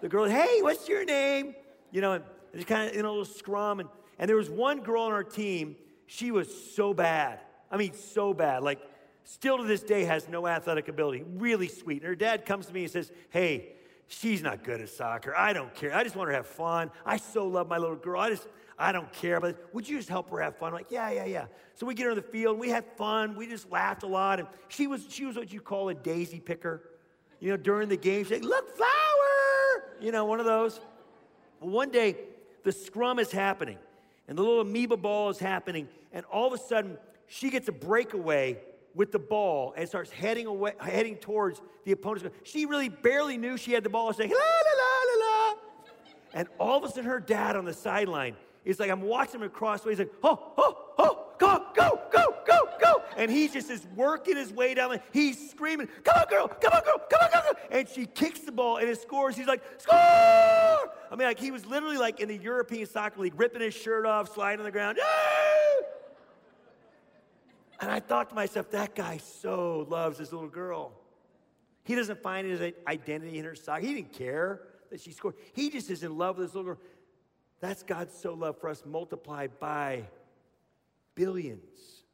The 0.00 0.08
girl, 0.08 0.24
hey, 0.24 0.60
what's 0.62 0.88
your 0.88 1.04
name? 1.04 1.54
You 1.92 2.00
know, 2.00 2.12
and 2.14 2.24
it's 2.52 2.64
kind 2.64 2.90
of 2.90 2.96
in 2.96 3.04
a 3.04 3.08
little 3.08 3.24
scrum. 3.24 3.80
And, 3.80 3.88
and 4.18 4.28
there 4.28 4.36
was 4.36 4.50
one 4.50 4.80
girl 4.80 5.02
on 5.02 5.12
our 5.12 5.24
team, 5.24 5.76
she 6.06 6.30
was 6.30 6.48
so 6.74 6.92
bad. 6.92 7.40
I 7.70 7.76
mean, 7.76 7.92
so 7.92 8.34
bad. 8.34 8.62
Like, 8.62 8.80
still 9.24 9.58
to 9.58 9.64
this 9.64 9.82
day 9.82 10.04
has 10.04 10.28
no 10.28 10.46
athletic 10.46 10.88
ability. 10.88 11.24
Really 11.36 11.68
sweet. 11.68 12.02
And 12.02 12.08
her 12.08 12.14
dad 12.14 12.46
comes 12.46 12.66
to 12.66 12.72
me 12.72 12.82
and 12.84 12.90
says, 12.90 13.12
hey, 13.30 13.72
she's 14.08 14.42
not 14.42 14.64
good 14.64 14.80
at 14.80 14.88
soccer. 14.88 15.34
I 15.36 15.52
don't 15.52 15.74
care. 15.74 15.94
I 15.94 16.02
just 16.02 16.16
want 16.16 16.28
her 16.28 16.32
to 16.32 16.38
have 16.38 16.46
fun. 16.46 16.90
I 17.06 17.16
so 17.16 17.46
love 17.46 17.68
my 17.68 17.78
little 17.78 17.96
girl. 17.96 18.20
I 18.20 18.30
just, 18.30 18.46
I 18.78 18.92
don't 18.92 19.12
care, 19.12 19.40
but 19.40 19.72
would 19.74 19.88
you 19.88 19.98
just 19.98 20.08
help 20.08 20.30
her 20.30 20.40
have 20.40 20.56
fun? 20.56 20.68
I'm 20.68 20.74
like, 20.74 20.90
yeah, 20.90 21.10
yeah, 21.10 21.26
yeah. 21.26 21.46
So 21.74 21.86
we 21.86 21.94
get 21.94 22.04
her 22.04 22.10
in 22.10 22.16
the 22.16 22.22
field, 22.22 22.58
we 22.58 22.70
had 22.70 22.84
fun, 22.96 23.36
we 23.36 23.46
just 23.46 23.70
laughed 23.70 24.02
a 24.02 24.06
lot. 24.06 24.40
And 24.40 24.48
she 24.68 24.86
was, 24.86 25.06
she 25.08 25.26
was 25.26 25.36
what 25.36 25.52
you 25.52 25.60
call 25.60 25.90
a 25.90 25.94
daisy 25.94 26.40
picker. 26.40 26.82
You 27.40 27.50
know, 27.50 27.56
during 27.56 27.88
the 27.88 27.96
game, 27.96 28.24
she's 28.24 28.32
like, 28.32 28.42
look, 28.42 28.76
flower! 28.76 29.84
You 30.00 30.12
know, 30.12 30.24
one 30.24 30.40
of 30.40 30.46
those. 30.46 30.80
Well, 31.60 31.70
one 31.70 31.90
day, 31.90 32.16
the 32.64 32.72
scrum 32.72 33.18
is 33.18 33.30
happening, 33.30 33.78
and 34.28 34.36
the 34.36 34.42
little 34.42 34.60
amoeba 34.60 34.96
ball 34.96 35.30
is 35.30 35.38
happening, 35.38 35.88
and 36.12 36.24
all 36.26 36.46
of 36.46 36.52
a 36.52 36.62
sudden, 36.62 36.98
she 37.26 37.50
gets 37.50 37.68
a 37.68 37.72
breakaway 37.72 38.58
with 38.94 39.12
the 39.12 39.18
ball 39.18 39.74
and 39.76 39.88
starts 39.88 40.10
heading 40.10 40.46
away, 40.46 40.72
heading 40.80 41.16
towards 41.16 41.60
the 41.84 41.92
opponent's. 41.92 42.28
She 42.42 42.66
really 42.66 42.88
barely 42.88 43.36
knew 43.36 43.56
she 43.56 43.72
had 43.72 43.84
the 43.84 43.90
ball. 43.90 44.06
Like, 44.06 44.18
la 44.18 44.24
la 44.26 44.32
la 44.32 45.12
la 45.12 45.26
la. 45.26 45.54
And 46.32 46.48
all 46.58 46.78
of 46.78 46.84
a 46.84 46.88
sudden, 46.88 47.04
her 47.04 47.20
dad 47.20 47.56
on 47.56 47.64
the 47.64 47.74
sideline 47.74 48.36
is 48.64 48.78
like 48.78 48.90
I'm 48.90 49.02
watching 49.02 49.36
him 49.36 49.46
across. 49.46 49.84
He's 49.84 49.98
like, 49.98 50.12
oh, 50.22 50.52
oh, 50.58 50.92
oh, 50.98 51.26
go, 51.38 51.66
go, 51.74 52.00
go, 52.12 52.36
go, 52.46 52.68
go. 52.80 53.02
And 53.16 53.30
he 53.30 53.48
just 53.48 53.70
is 53.70 53.86
working 53.96 54.36
his 54.36 54.52
way 54.52 54.74
down. 54.74 54.98
He's 55.12 55.50
screaming, 55.50 55.88
come 56.04 56.16
on, 56.18 56.26
girl, 56.28 56.48
come 56.48 56.72
on, 56.72 56.84
girl, 56.84 57.00
come 57.10 57.20
on, 57.22 57.30
girl. 57.30 57.54
And 57.70 57.88
she 57.88 58.06
kicks 58.06 58.40
the 58.40 58.52
ball 58.52 58.76
and 58.76 58.88
it 58.88 59.00
scores. 59.00 59.36
He's 59.36 59.46
like, 59.46 59.62
score! 59.78 59.96
I 59.96 61.16
mean, 61.16 61.26
like 61.26 61.40
he 61.40 61.50
was 61.50 61.66
literally 61.66 61.98
like 61.98 62.20
in 62.20 62.28
the 62.28 62.36
European 62.36 62.86
Soccer 62.86 63.20
League, 63.20 63.38
ripping 63.38 63.62
his 63.62 63.74
shirt 63.74 64.06
off, 64.06 64.32
sliding 64.34 64.60
on 64.60 64.64
the 64.64 64.72
ground. 64.72 64.98
Yay! 64.98 65.39
And 67.80 67.90
I 67.90 68.00
thought 68.00 68.28
to 68.28 68.34
myself, 68.34 68.70
that 68.72 68.94
guy 68.94 69.18
so 69.18 69.86
loves 69.88 70.18
this 70.18 70.32
little 70.32 70.48
girl. 70.48 70.92
He 71.84 71.94
doesn't 71.94 72.22
find 72.22 72.46
his 72.46 72.60
identity 72.86 73.38
in 73.38 73.44
her 73.44 73.54
soccer. 73.54 73.80
He 73.80 73.94
didn't 73.94 74.12
care 74.12 74.60
that 74.90 75.00
she 75.00 75.12
scored. 75.12 75.34
He 75.54 75.70
just 75.70 75.90
is 75.90 76.02
in 76.02 76.18
love 76.18 76.36
with 76.36 76.48
this 76.48 76.54
little 76.54 76.74
girl. 76.74 76.82
That's 77.60 77.82
God's 77.82 78.14
so 78.14 78.34
love 78.34 78.58
for 78.60 78.68
us 78.68 78.82
multiplied 78.84 79.58
by 79.58 80.04
billions. 81.14 82.04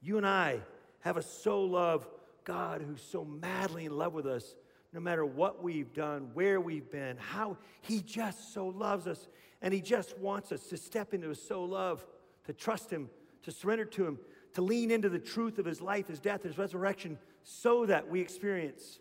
You 0.00 0.16
and 0.16 0.26
I 0.26 0.60
have 1.00 1.16
a 1.16 1.22
so 1.22 1.62
love 1.62 2.08
God 2.44 2.82
who's 2.82 3.02
so 3.02 3.24
madly 3.24 3.86
in 3.86 3.96
love 3.96 4.12
with 4.12 4.26
us, 4.26 4.54
no 4.92 5.00
matter 5.00 5.24
what 5.24 5.62
we've 5.62 5.92
done, 5.92 6.30
where 6.34 6.60
we've 6.60 6.90
been, 6.90 7.16
how 7.16 7.56
He 7.82 8.00
just 8.00 8.52
so 8.52 8.68
loves 8.68 9.06
us. 9.06 9.28
And 9.62 9.74
He 9.74 9.80
just 9.80 10.18
wants 10.18 10.52
us 10.52 10.66
to 10.68 10.76
step 10.76 11.14
into 11.14 11.28
His 11.28 11.42
so 11.42 11.64
love, 11.64 12.04
to 12.46 12.52
trust 12.52 12.90
Him, 12.90 13.10
to 13.42 13.52
surrender 13.52 13.84
to 13.84 14.06
Him, 14.06 14.18
to 14.54 14.62
lean 14.62 14.90
into 14.90 15.08
the 15.08 15.18
truth 15.18 15.58
of 15.58 15.64
His 15.64 15.80
life, 15.80 16.08
His 16.08 16.20
death, 16.20 16.42
His 16.42 16.58
resurrection, 16.58 17.18
so 17.42 17.86
that 17.86 18.08
we 18.08 18.20
experience 18.20 18.98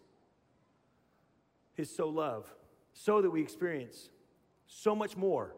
His 1.73 1.93
so 1.93 2.09
love, 2.09 2.53
so 2.93 3.21
that 3.21 3.29
we 3.29 3.41
experience 3.41 4.09
so 4.67 4.95
much 4.95 5.17
more 5.17 5.55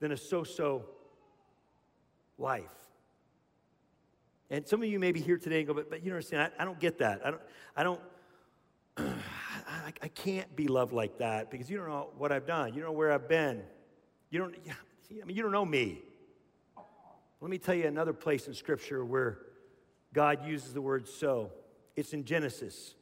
than 0.00 0.12
a 0.12 0.16
so 0.16 0.44
so 0.44 0.84
life. 2.38 2.64
And 4.50 4.66
some 4.66 4.82
of 4.82 4.88
you 4.88 4.98
may 4.98 5.12
be 5.12 5.20
here 5.20 5.38
today 5.38 5.58
and 5.58 5.66
go, 5.66 5.74
but, 5.74 5.90
but 5.90 6.00
you 6.00 6.10
don't 6.10 6.16
understand, 6.16 6.52
I, 6.58 6.62
I 6.62 6.64
don't 6.64 6.78
get 6.78 6.98
that. 6.98 7.20
I 7.24 7.30
don't, 7.30 7.42
I 7.76 7.82
don't, 7.82 8.00
I, 8.96 9.92
I, 10.02 10.08
can't 10.08 10.54
be 10.54 10.68
loved 10.68 10.92
like 10.92 11.18
that 11.18 11.50
because 11.50 11.68
you 11.68 11.76
don't 11.76 11.88
know 11.88 12.10
what 12.16 12.30
I've 12.30 12.46
done. 12.46 12.68
You 12.68 12.82
don't 12.82 12.92
know 12.92 12.96
where 12.96 13.12
I've 13.12 13.28
been. 13.28 13.62
You 14.30 14.38
don't, 14.38 14.54
I 15.10 15.24
mean, 15.24 15.36
you 15.36 15.42
don't 15.42 15.52
know 15.52 15.64
me. 15.64 16.02
Let 17.40 17.50
me 17.50 17.58
tell 17.58 17.74
you 17.74 17.86
another 17.86 18.12
place 18.12 18.48
in 18.48 18.54
Scripture 18.54 19.04
where 19.04 19.38
God 20.12 20.46
uses 20.46 20.72
the 20.72 20.80
word 20.80 21.06
so. 21.06 21.52
It's 21.94 22.12
in 22.12 22.24
Genesis. 22.24 22.94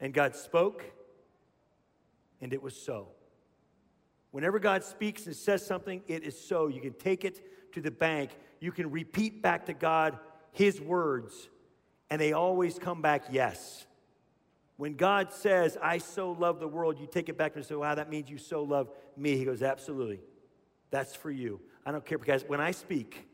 And 0.00 0.12
God 0.12 0.36
spoke, 0.36 0.84
and 2.40 2.52
it 2.52 2.62
was 2.62 2.76
so. 2.76 3.08
Whenever 4.30 4.58
God 4.58 4.84
speaks 4.84 5.26
and 5.26 5.34
says 5.34 5.64
something, 5.64 6.02
it 6.08 6.24
is 6.24 6.38
so. 6.38 6.68
You 6.68 6.80
can 6.80 6.92
take 6.94 7.24
it 7.24 7.72
to 7.72 7.80
the 7.80 7.90
bank. 7.90 8.30
You 8.60 8.72
can 8.72 8.90
repeat 8.90 9.42
back 9.42 9.66
to 9.66 9.74
God 9.74 10.18
His 10.52 10.80
words, 10.80 11.48
and 12.10 12.20
they 12.20 12.32
always 12.32 12.78
come 12.78 13.02
back 13.02 13.24
yes. 13.30 13.86
When 14.76 14.96
God 14.96 15.32
says, 15.32 15.78
I 15.80 15.98
so 15.98 16.32
love 16.32 16.58
the 16.58 16.66
world, 16.68 16.98
you 16.98 17.06
take 17.06 17.28
it 17.28 17.38
back 17.38 17.54
and 17.54 17.64
say, 17.64 17.76
wow, 17.76 17.94
that 17.94 18.10
means 18.10 18.28
you 18.28 18.38
so 18.38 18.64
love 18.64 18.90
me. 19.16 19.36
He 19.36 19.44
goes, 19.44 19.62
absolutely. 19.62 20.20
That's 20.90 21.14
for 21.14 21.30
you. 21.30 21.60
I 21.86 21.92
don't 21.92 22.04
care 22.04 22.18
because 22.18 22.44
when 22.48 22.60
I 22.60 22.72
speak, 22.72 23.28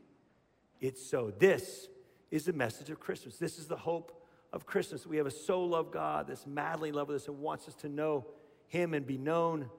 it's 0.81 1.07
so. 1.07 1.31
This 1.37 1.87
is 2.31 2.45
the 2.45 2.53
message 2.53 2.89
of 2.89 2.99
Christmas. 2.99 3.37
This 3.37 3.59
is 3.59 3.67
the 3.67 3.77
hope 3.77 4.25
of 4.51 4.65
Christmas. 4.65 5.05
We 5.05 5.17
have 5.17 5.27
a 5.27 5.31
so 5.31 5.63
love 5.63 5.91
God 5.91 6.27
that's 6.27 6.47
madly 6.47 6.89
in 6.89 6.95
love 6.95 7.07
with 7.07 7.21
us 7.21 7.27
and 7.27 7.39
wants 7.39 7.67
us 7.67 7.75
to 7.75 7.89
know 7.89 8.25
Him 8.67 8.93
and 8.93 9.05
be 9.05 9.17
known 9.17 9.69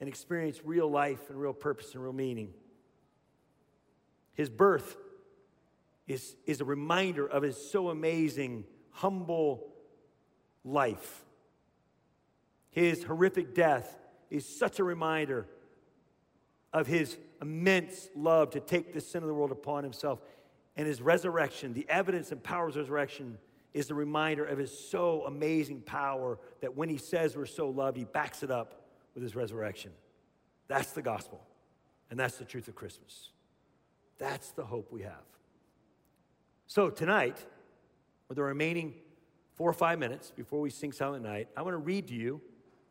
and 0.00 0.08
experience 0.08 0.60
real 0.64 0.88
life 0.88 1.28
and 1.28 1.40
real 1.40 1.52
purpose 1.52 1.94
and 1.94 2.02
real 2.02 2.12
meaning. 2.12 2.54
His 4.34 4.48
birth 4.48 4.96
is, 6.06 6.36
is 6.46 6.60
a 6.60 6.64
reminder 6.64 7.26
of 7.26 7.42
His 7.42 7.70
so 7.70 7.88
amazing, 7.88 8.64
humble 8.90 9.72
life. 10.64 11.24
His 12.70 13.02
horrific 13.04 13.54
death 13.54 13.98
is 14.30 14.46
such 14.46 14.78
a 14.78 14.84
reminder 14.84 15.46
of 16.74 16.88
his 16.88 17.16
immense 17.40 18.10
love 18.16 18.50
to 18.50 18.60
take 18.60 18.92
the 18.92 19.00
sin 19.00 19.22
of 19.22 19.28
the 19.28 19.34
world 19.34 19.52
upon 19.52 19.84
himself. 19.84 20.20
And 20.76 20.86
his 20.86 21.00
resurrection, 21.00 21.72
the 21.72 21.86
evidence 21.88 22.32
and 22.32 22.42
power 22.42 22.68
of 22.68 22.76
resurrection, 22.76 23.38
is 23.72 23.86
the 23.86 23.94
reminder 23.94 24.44
of 24.44 24.58
his 24.58 24.76
so 24.76 25.24
amazing 25.24 25.80
power 25.82 26.38
that 26.60 26.76
when 26.76 26.88
he 26.88 26.96
says 26.96 27.36
we're 27.36 27.46
so 27.46 27.70
loved, 27.70 27.96
he 27.96 28.04
backs 28.04 28.42
it 28.42 28.50
up 28.50 28.82
with 29.14 29.22
his 29.22 29.36
resurrection. 29.36 29.92
That's 30.66 30.90
the 30.90 31.02
gospel. 31.02 31.40
And 32.10 32.18
that's 32.18 32.36
the 32.38 32.44
truth 32.44 32.66
of 32.66 32.74
Christmas. 32.74 33.30
That's 34.18 34.50
the 34.50 34.64
hope 34.64 34.92
we 34.92 35.02
have. 35.02 35.24
So 36.66 36.90
tonight, 36.90 37.44
with 38.28 38.36
the 38.36 38.42
remaining 38.42 38.94
four 39.54 39.70
or 39.70 39.74
five 39.74 39.98
minutes 39.98 40.32
before 40.34 40.60
we 40.60 40.70
sing 40.70 40.92
Silent 40.92 41.22
Night, 41.22 41.48
I 41.56 41.62
want 41.62 41.74
to 41.74 41.78
read 41.78 42.08
to 42.08 42.14
you 42.14 42.40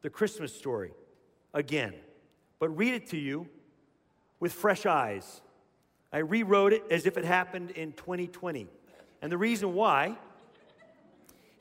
the 0.02 0.10
Christmas 0.10 0.56
story 0.56 0.94
again, 1.54 1.94
but 2.60 2.70
read 2.70 2.94
it 2.94 3.08
to 3.08 3.18
you 3.18 3.48
with 4.44 4.52
fresh 4.52 4.86
eyes. 4.86 5.40
I 6.12 6.18
rewrote 6.18 6.74
it 6.74 6.84
as 6.92 7.06
if 7.06 7.16
it 7.16 7.24
happened 7.24 7.72
in 7.72 7.94
2020. 7.94 8.68
And 9.22 9.32
the 9.32 9.38
reason 9.38 9.74
why 9.74 10.18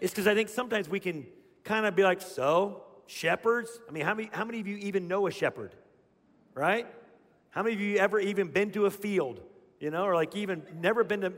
is 0.01 0.11
because 0.11 0.27
I 0.27 0.35
think 0.35 0.49
sometimes 0.49 0.89
we 0.89 0.99
can 0.99 1.25
kind 1.62 1.87
of 1.87 1.95
be 1.95 2.03
like, 2.03 2.21
so, 2.21 2.83
shepherds? 3.07 3.71
I 3.89 3.93
mean, 3.93 4.05
how 4.05 4.15
many, 4.15 4.31
how 4.33 4.45
many 4.45 4.59
of 4.59 4.67
you 4.67 4.79
even 4.79 5.07
know 5.07 5.29
a 5.29 5.31
shepherd? 5.31 5.77
Right? 6.57 6.89
How 7.51 7.62
many 7.62 7.77
of 7.77 7.81
you 7.81 7.99
ever 7.99 8.19
even 8.19 8.49
been 8.49 8.73
to 8.73 8.87
a 8.87 8.91
field? 8.91 9.41
You 9.79 9.93
know, 9.93 10.03
or 10.03 10.17
like 10.17 10.35
even 10.35 10.65
never 10.81 11.05
been 11.05 11.21
to, 11.21 11.33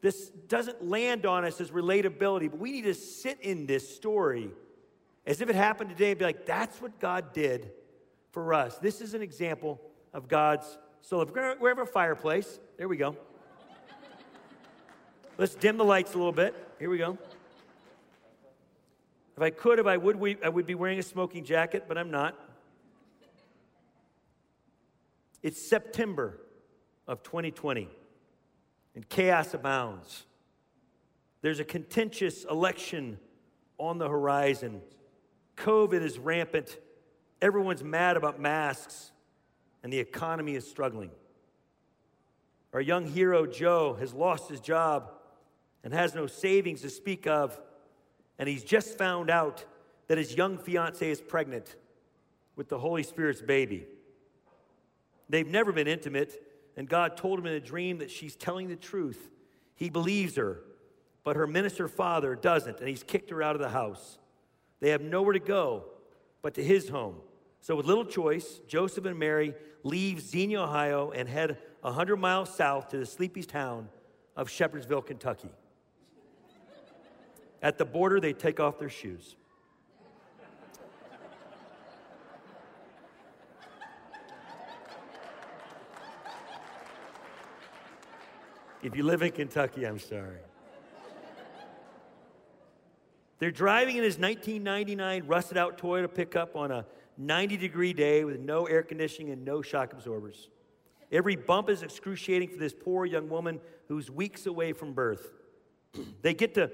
this 0.00 0.28
doesn't 0.46 0.84
land 0.84 1.26
on 1.26 1.44
us 1.44 1.60
as 1.60 1.72
relatability, 1.72 2.48
but 2.52 2.60
we 2.60 2.70
need 2.70 2.84
to 2.84 2.94
sit 2.94 3.40
in 3.40 3.66
this 3.66 3.96
story 3.96 4.50
as 5.26 5.40
if 5.40 5.50
it 5.50 5.56
happened 5.56 5.90
today 5.90 6.10
and 6.10 6.20
be 6.20 6.24
like, 6.24 6.46
that's 6.46 6.80
what 6.80 7.00
God 7.00 7.32
did 7.32 7.72
for 8.30 8.54
us. 8.54 8.78
This 8.78 9.00
is 9.00 9.14
an 9.14 9.22
example 9.22 9.80
of 10.12 10.28
God's 10.28 10.78
soul. 11.00 11.22
If 11.22 11.30
we're 11.32 11.82
a 11.82 11.86
fireplace, 11.86 12.58
there 12.76 12.88
we 12.88 12.96
go. 12.96 13.16
Let's 15.36 15.54
dim 15.54 15.76
the 15.76 15.84
lights 15.84 16.14
a 16.14 16.18
little 16.18 16.32
bit. 16.32 16.54
Here 16.78 16.90
we 16.90 16.98
go. 16.98 17.16
If 19.36 19.42
I 19.42 19.50
could, 19.50 19.78
if 19.78 19.86
I 19.86 19.96
would, 19.96 20.16
we, 20.16 20.36
I 20.42 20.48
would 20.48 20.66
be 20.66 20.74
wearing 20.74 20.98
a 20.98 21.02
smoking 21.02 21.44
jacket, 21.44 21.84
but 21.86 21.96
I'm 21.96 22.10
not. 22.10 22.36
It's 25.44 25.62
September 25.62 26.40
of 27.06 27.22
2020, 27.22 27.88
and 28.96 29.08
chaos 29.08 29.54
abounds. 29.54 30.24
There's 31.40 31.60
a 31.60 31.64
contentious 31.64 32.44
election 32.44 33.18
on 33.78 33.98
the 33.98 34.08
horizon. 34.08 34.82
COVID 35.56 36.02
is 36.02 36.18
rampant. 36.18 36.76
Everyone's 37.40 37.84
mad 37.84 38.16
about 38.16 38.40
masks 38.40 39.12
and 39.82 39.92
the 39.92 39.98
economy 39.98 40.54
is 40.54 40.68
struggling. 40.68 41.10
Our 42.72 42.80
young 42.80 43.06
hero, 43.06 43.46
Joe, 43.46 43.96
has 43.98 44.12
lost 44.12 44.48
his 44.48 44.60
job 44.60 45.10
and 45.82 45.92
has 45.92 46.14
no 46.14 46.26
savings 46.26 46.82
to 46.82 46.90
speak 46.90 47.26
of, 47.26 47.58
and 48.38 48.48
he's 48.48 48.64
just 48.64 48.98
found 48.98 49.30
out 49.30 49.64
that 50.08 50.18
his 50.18 50.36
young 50.36 50.58
fiancee 50.58 51.10
is 51.10 51.20
pregnant 51.20 51.76
with 52.56 52.68
the 52.68 52.78
Holy 52.78 53.02
Spirit's 53.02 53.40
baby. 53.40 53.86
They've 55.28 55.46
never 55.46 55.72
been 55.72 55.86
intimate, 55.86 56.42
and 56.76 56.88
God 56.88 57.16
told 57.16 57.38
him 57.38 57.46
in 57.46 57.52
a 57.54 57.60
dream 57.60 57.98
that 57.98 58.10
she's 58.10 58.36
telling 58.36 58.68
the 58.68 58.76
truth. 58.76 59.30
He 59.74 59.90
believes 59.90 60.36
her, 60.36 60.60
but 61.24 61.36
her 61.36 61.46
minister 61.46 61.88
father 61.88 62.34
doesn't, 62.34 62.80
and 62.80 62.88
he's 62.88 63.02
kicked 63.02 63.30
her 63.30 63.42
out 63.42 63.54
of 63.54 63.60
the 63.60 63.68
house. 63.68 64.18
They 64.80 64.90
have 64.90 65.02
nowhere 65.02 65.34
to 65.34 65.40
go 65.40 65.84
but 66.42 66.54
to 66.54 66.62
his 66.62 66.88
home. 66.88 67.16
So, 67.60 67.76
with 67.76 67.86
little 67.86 68.04
choice, 68.04 68.60
Joseph 68.66 69.04
and 69.04 69.18
Mary 69.18 69.54
leave 69.82 70.20
Xenia, 70.20 70.62
Ohio, 70.62 71.10
and 71.10 71.28
head 71.28 71.58
100 71.80 72.16
miles 72.16 72.54
south 72.54 72.88
to 72.88 72.98
the 72.98 73.06
sleepy 73.06 73.42
town 73.42 73.88
of 74.36 74.48
Shepherdsville, 74.48 75.04
Kentucky. 75.04 75.50
At 77.60 77.78
the 77.78 77.84
border, 77.84 78.20
they 78.20 78.32
take 78.32 78.60
off 78.60 78.78
their 78.78 78.88
shoes. 78.88 79.36
If 88.80 88.94
you 88.96 89.02
live 89.02 89.22
in 89.22 89.32
Kentucky, 89.32 89.84
I'm 89.84 89.98
sorry. 89.98 90.38
They're 93.40 93.50
driving 93.50 93.96
in 93.96 94.04
his 94.04 94.18
1999 94.18 95.26
rusted 95.26 95.56
out 95.56 95.78
Toyota 95.78 96.12
pickup 96.12 96.56
on 96.56 96.70
a 96.70 96.86
90 97.18 97.56
degree 97.56 97.92
day 97.92 98.24
with 98.24 98.38
no 98.38 98.66
air 98.66 98.82
conditioning 98.82 99.32
and 99.32 99.44
no 99.44 99.60
shock 99.60 99.92
absorbers. 99.92 100.48
Every 101.10 101.36
bump 101.36 101.68
is 101.68 101.82
excruciating 101.82 102.50
for 102.50 102.58
this 102.58 102.72
poor 102.72 103.04
young 103.04 103.28
woman 103.28 103.60
who's 103.88 104.10
weeks 104.10 104.46
away 104.46 104.72
from 104.72 104.92
birth. 104.92 105.32
they 106.22 106.32
get 106.32 106.54
to 106.54 106.70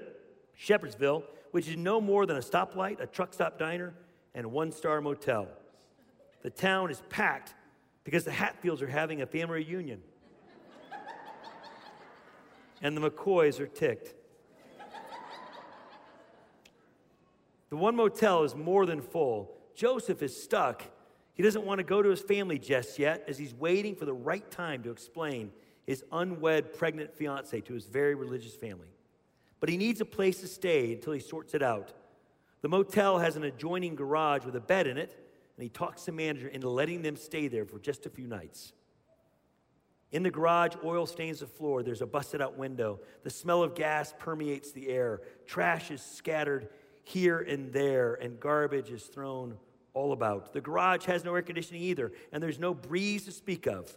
Shepherdsville, 0.59 1.23
which 1.51 1.67
is 1.67 1.77
no 1.77 1.99
more 1.99 2.25
than 2.25 2.37
a 2.37 2.41
stoplight, 2.41 2.99
a 2.99 3.07
truck 3.07 3.33
stop 3.33 3.57
diner, 3.57 3.93
and 4.35 4.45
a 4.45 4.49
one 4.49 4.71
star 4.71 5.01
motel. 5.01 5.47
The 6.43 6.49
town 6.51 6.91
is 6.91 7.01
packed 7.09 7.55
because 8.03 8.23
the 8.23 8.31
Hatfields 8.31 8.81
are 8.83 8.87
having 8.87 9.21
a 9.21 9.25
family 9.25 9.63
reunion. 9.65 10.01
and 12.81 12.95
the 12.95 13.09
McCoys 13.09 13.59
are 13.59 13.67
ticked. 13.67 14.13
The 17.71 17.77
one 17.77 17.95
motel 17.95 18.43
is 18.43 18.53
more 18.53 18.85
than 18.85 19.01
full. 19.01 19.51
Joseph 19.75 20.21
is 20.23 20.41
stuck. 20.41 20.83
He 21.33 21.43
doesn't 21.43 21.65
want 21.65 21.79
to 21.79 21.83
go 21.83 22.01
to 22.01 22.09
his 22.09 22.21
family 22.21 22.57
just 22.57 22.97
yet 22.97 23.25
as 23.27 23.37
he's 23.37 23.53
waiting 23.53 23.95
for 23.95 24.05
the 24.05 24.13
right 24.13 24.49
time 24.49 24.83
to 24.83 24.91
explain 24.91 25.51
his 25.85 26.03
unwed 26.11 26.73
pregnant 26.73 27.13
fiancee 27.13 27.61
to 27.61 27.73
his 27.73 27.85
very 27.85 28.15
religious 28.15 28.55
family. 28.55 28.87
But 29.59 29.69
he 29.69 29.77
needs 29.77 30.01
a 30.01 30.05
place 30.05 30.39
to 30.41 30.47
stay 30.47 30.93
until 30.93 31.13
he 31.13 31.19
sorts 31.19 31.53
it 31.53 31.61
out. 31.61 31.93
The 32.61 32.69
motel 32.69 33.19
has 33.19 33.35
an 33.35 33.43
adjoining 33.43 33.95
garage 33.95 34.45
with 34.45 34.55
a 34.55 34.61
bed 34.61 34.87
in 34.87 34.97
it, 34.97 35.11
and 35.57 35.63
he 35.63 35.69
talks 35.69 36.05
the 36.05 36.11
manager 36.11 36.47
into 36.47 36.69
letting 36.69 37.01
them 37.01 37.15
stay 37.15 37.47
there 37.47 37.65
for 37.65 37.79
just 37.79 38.05
a 38.05 38.09
few 38.09 38.27
nights. 38.27 38.73
In 40.11 40.23
the 40.23 40.31
garage, 40.31 40.75
oil 40.83 41.05
stains 41.05 41.41
the 41.41 41.47
floor. 41.47 41.83
There's 41.83 42.01
a 42.01 42.05
busted 42.05 42.41
out 42.41 42.57
window. 42.57 42.99
The 43.23 43.29
smell 43.29 43.61
of 43.61 43.75
gas 43.75 44.13
permeates 44.17 44.71
the 44.71 44.87
air. 44.87 45.21
Trash 45.45 45.91
is 45.91 46.01
scattered 46.01 46.69
here 47.03 47.39
and 47.39 47.71
there, 47.71 48.15
and 48.15 48.39
garbage 48.39 48.91
is 48.91 49.03
thrown 49.03 49.57
all 49.95 50.11
about. 50.11 50.53
The 50.53 50.61
garage 50.61 51.05
has 51.05 51.23
no 51.23 51.33
air 51.33 51.41
conditioning 51.41 51.81
either, 51.81 52.11
and 52.31 52.43
there's 52.43 52.59
no 52.59 52.75
breeze 52.75 53.25
to 53.25 53.31
speak 53.31 53.65
of. 53.65 53.91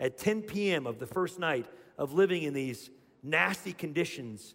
At 0.00 0.18
10 0.18 0.42
p.m. 0.42 0.86
of 0.86 0.98
the 0.98 1.06
first 1.06 1.38
night 1.38 1.66
of 1.96 2.14
living 2.14 2.42
in 2.42 2.54
these 2.54 2.90
nasty 3.22 3.72
conditions, 3.72 4.54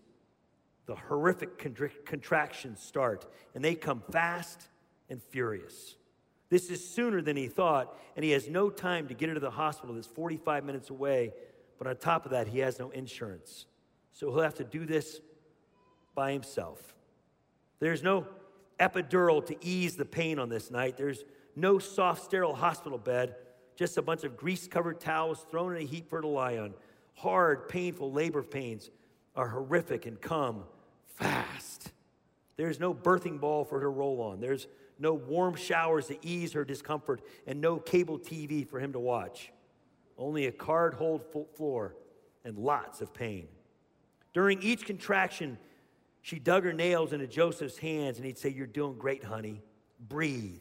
the 0.88 0.96
horrific 0.96 1.58
contractions 2.06 2.82
start, 2.82 3.26
and 3.54 3.64
they 3.64 3.76
come 3.76 4.04
fast 4.12 4.68
and 5.10 5.22
furious. 5.22 5.96
This 6.50 6.70
is 6.70 6.88
sooner 6.88 7.22
than 7.22 7.38
he 7.38 7.48
thought, 7.48 7.98
and 8.16 8.26
he 8.26 8.32
has 8.32 8.50
no 8.50 8.70
time 8.70 9.08
to 9.08 9.14
get 9.14 9.30
into 9.30 9.40
the 9.40 9.52
hospital 9.52 9.96
that's 9.96 10.08
45 10.08 10.64
minutes 10.64 10.90
away. 10.90 11.34
But 11.78 11.88
on 11.88 11.98
top 11.98 12.26
of 12.26 12.32
that, 12.32 12.48
he 12.48 12.60
has 12.60 12.80
no 12.80 12.90
insurance. 12.90 13.66
So 14.12 14.32
he'll 14.32 14.42
have 14.42 14.56
to 14.56 14.64
do 14.64 14.86
this 14.86 15.20
by 16.16 16.32
himself. 16.32 16.96
There's 17.80 18.02
no 18.02 18.26
epidural 18.80 19.46
to 19.46 19.56
ease 19.66 19.96
the 19.96 20.06
pain 20.06 20.40
on 20.40 20.50
this 20.50 20.72
night. 20.72 20.98
There's 20.98 21.24
no 21.56 21.80
soft, 21.80 22.24
sterile 22.24 22.56
hospital 22.56 22.98
bed 22.98 23.36
just 23.76 23.98
a 23.98 24.02
bunch 24.02 24.24
of 24.24 24.38
grease 24.38 24.68
covered 24.68 25.00
towels 25.00 25.46
thrown 25.52 25.76
in 25.76 25.82
a 25.82 25.86
heap 25.86 26.10
for 26.10 26.18
her 26.18 26.22
to 26.22 26.28
lie 26.28 26.58
on. 26.58 26.74
Hard, 27.16 27.68
painful 27.68 28.12
labor 28.12 28.44
pains 28.44 28.90
are 29.36 29.50
horrific 29.50 30.06
and 30.06 30.20
come 30.20 30.64
fast. 31.08 31.92
There's 32.58 32.80
no 32.80 32.94
birthing 32.94 33.40
ball 33.40 33.66
for 33.66 33.76
her 33.76 33.86
to 33.86 33.90
roll 33.90 34.22
on. 34.22 34.40
There's 34.40 34.68
no 34.98 35.14
warm 35.14 35.56
showers 35.56 36.08
to 36.08 36.18
ease 36.26 36.54
her 36.54 36.64
discomfort, 36.64 37.22
and 37.46 37.60
no 37.60 37.78
cable 37.78 38.18
TV 38.18 38.66
for 38.66 38.80
him 38.80 38.94
to 38.94 39.00
watch. 39.00 39.52
Only 40.18 40.46
a 40.46 40.52
card 40.54 40.94
hold 40.94 41.22
floor 41.56 41.96
and 42.46 42.58
lots 42.58 43.02
of 43.02 43.14
pain. 43.14 43.48
During 44.34 44.62
each 44.62 44.86
contraction, 44.86 45.58
she 46.26 46.40
dug 46.40 46.64
her 46.64 46.74
nails 46.74 47.14
into 47.14 47.28
Joseph's 47.28 47.78
hands, 47.78 48.18
and 48.18 48.26
he'd 48.26 48.40
say, 48.40 48.50
You're 48.50 48.66
doing 48.66 48.98
great, 48.98 49.24
honey. 49.24 49.62
Breathe. 50.00 50.58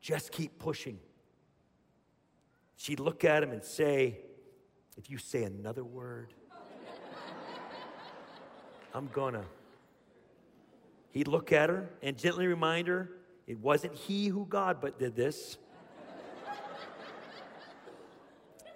Just 0.00 0.32
keep 0.32 0.58
pushing. 0.58 0.98
She'd 2.74 2.98
look 2.98 3.24
at 3.24 3.44
him 3.44 3.52
and 3.52 3.62
say, 3.62 4.18
If 4.96 5.08
you 5.08 5.16
say 5.16 5.44
another 5.44 5.84
word, 5.84 6.34
I'm 8.92 9.08
gonna. 9.12 9.44
He'd 11.10 11.28
look 11.28 11.52
at 11.52 11.70
her 11.70 11.88
and 12.02 12.18
gently 12.18 12.48
remind 12.48 12.88
her 12.88 13.12
it 13.46 13.60
wasn't 13.60 13.94
he 13.94 14.26
who 14.26 14.44
God 14.44 14.78
but 14.80 14.98
did 14.98 15.14
this. 15.14 15.56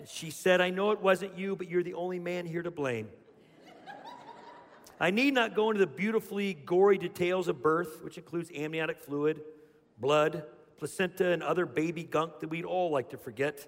she 0.06 0.30
said, 0.30 0.61
I 0.61 0.71
know 0.71 0.92
it 0.92 1.00
wasn't 1.00 1.37
you, 1.37 1.56
but 1.56 1.68
you're 1.68 1.83
the 1.83 1.94
only 1.94 2.21
man 2.21 2.47
here 2.47 2.62
to 2.62 2.71
blame. 2.71 3.09
I 5.00 5.10
need 5.10 5.34
not 5.34 5.54
go 5.54 5.70
into 5.70 5.80
the 5.80 5.86
beautifully 5.86 6.54
gory 6.54 6.98
details 6.98 7.48
of 7.48 7.62
birth, 7.62 8.02
which 8.02 8.16
includes 8.16 8.50
amniotic 8.54 9.00
fluid, 9.00 9.40
blood, 9.98 10.44
placenta, 10.76 11.30
and 11.30 11.42
other 11.42 11.66
baby 11.66 12.04
gunk 12.04 12.40
that 12.40 12.48
we'd 12.48 12.64
all 12.64 12.90
like 12.90 13.10
to 13.10 13.18
forget. 13.18 13.66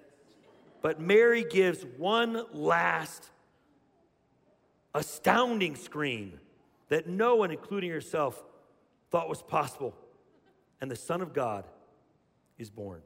But 0.81 0.99
Mary 0.99 1.43
gives 1.43 1.85
one 1.97 2.45
last 2.53 3.29
astounding 4.93 5.75
scream 5.75 6.39
that 6.89 7.07
no 7.07 7.35
one, 7.35 7.51
including 7.51 7.91
herself, 7.91 8.41
thought 9.09 9.29
was 9.29 9.41
possible. 9.41 9.95
And 10.79 10.89
the 10.89 10.95
Son 10.95 11.21
of 11.21 11.33
God 11.33 11.65
is 12.57 12.69
born. 12.69 13.01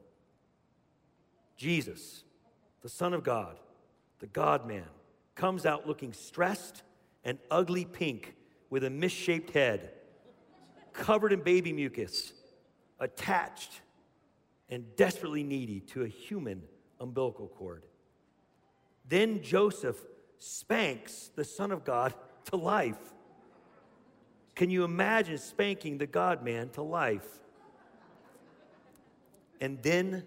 Jesus, 1.56 2.24
the 2.82 2.88
Son 2.88 3.14
of 3.14 3.22
God, 3.22 3.58
the 4.20 4.26
God 4.26 4.66
man, 4.66 4.88
comes 5.34 5.64
out 5.66 5.86
looking 5.86 6.12
stressed 6.12 6.82
and 7.24 7.38
ugly 7.50 7.84
pink 7.84 8.34
with 8.70 8.84
a 8.84 8.90
misshaped 8.90 9.50
head, 9.50 9.90
covered 10.92 11.32
in 11.32 11.40
baby 11.40 11.72
mucus, 11.72 12.32
attached 12.98 13.80
and 14.68 14.96
desperately 14.96 15.42
needy 15.42 15.80
to 15.80 16.02
a 16.02 16.08
human 16.08 16.62
umbilical 17.00 17.48
cord. 17.48 17.84
Then 19.08 19.42
Joseph 19.42 19.96
spanks 20.38 21.30
the 21.34 21.44
Son 21.44 21.70
of 21.70 21.84
God 21.84 22.14
to 22.46 22.56
life. 22.56 23.12
Can 24.54 24.70
you 24.70 24.84
imagine 24.84 25.38
spanking 25.38 25.98
the 25.98 26.06
God 26.06 26.42
man 26.44 26.70
to 26.70 26.82
life? 26.82 27.26
And 29.60 29.82
then 29.82 30.24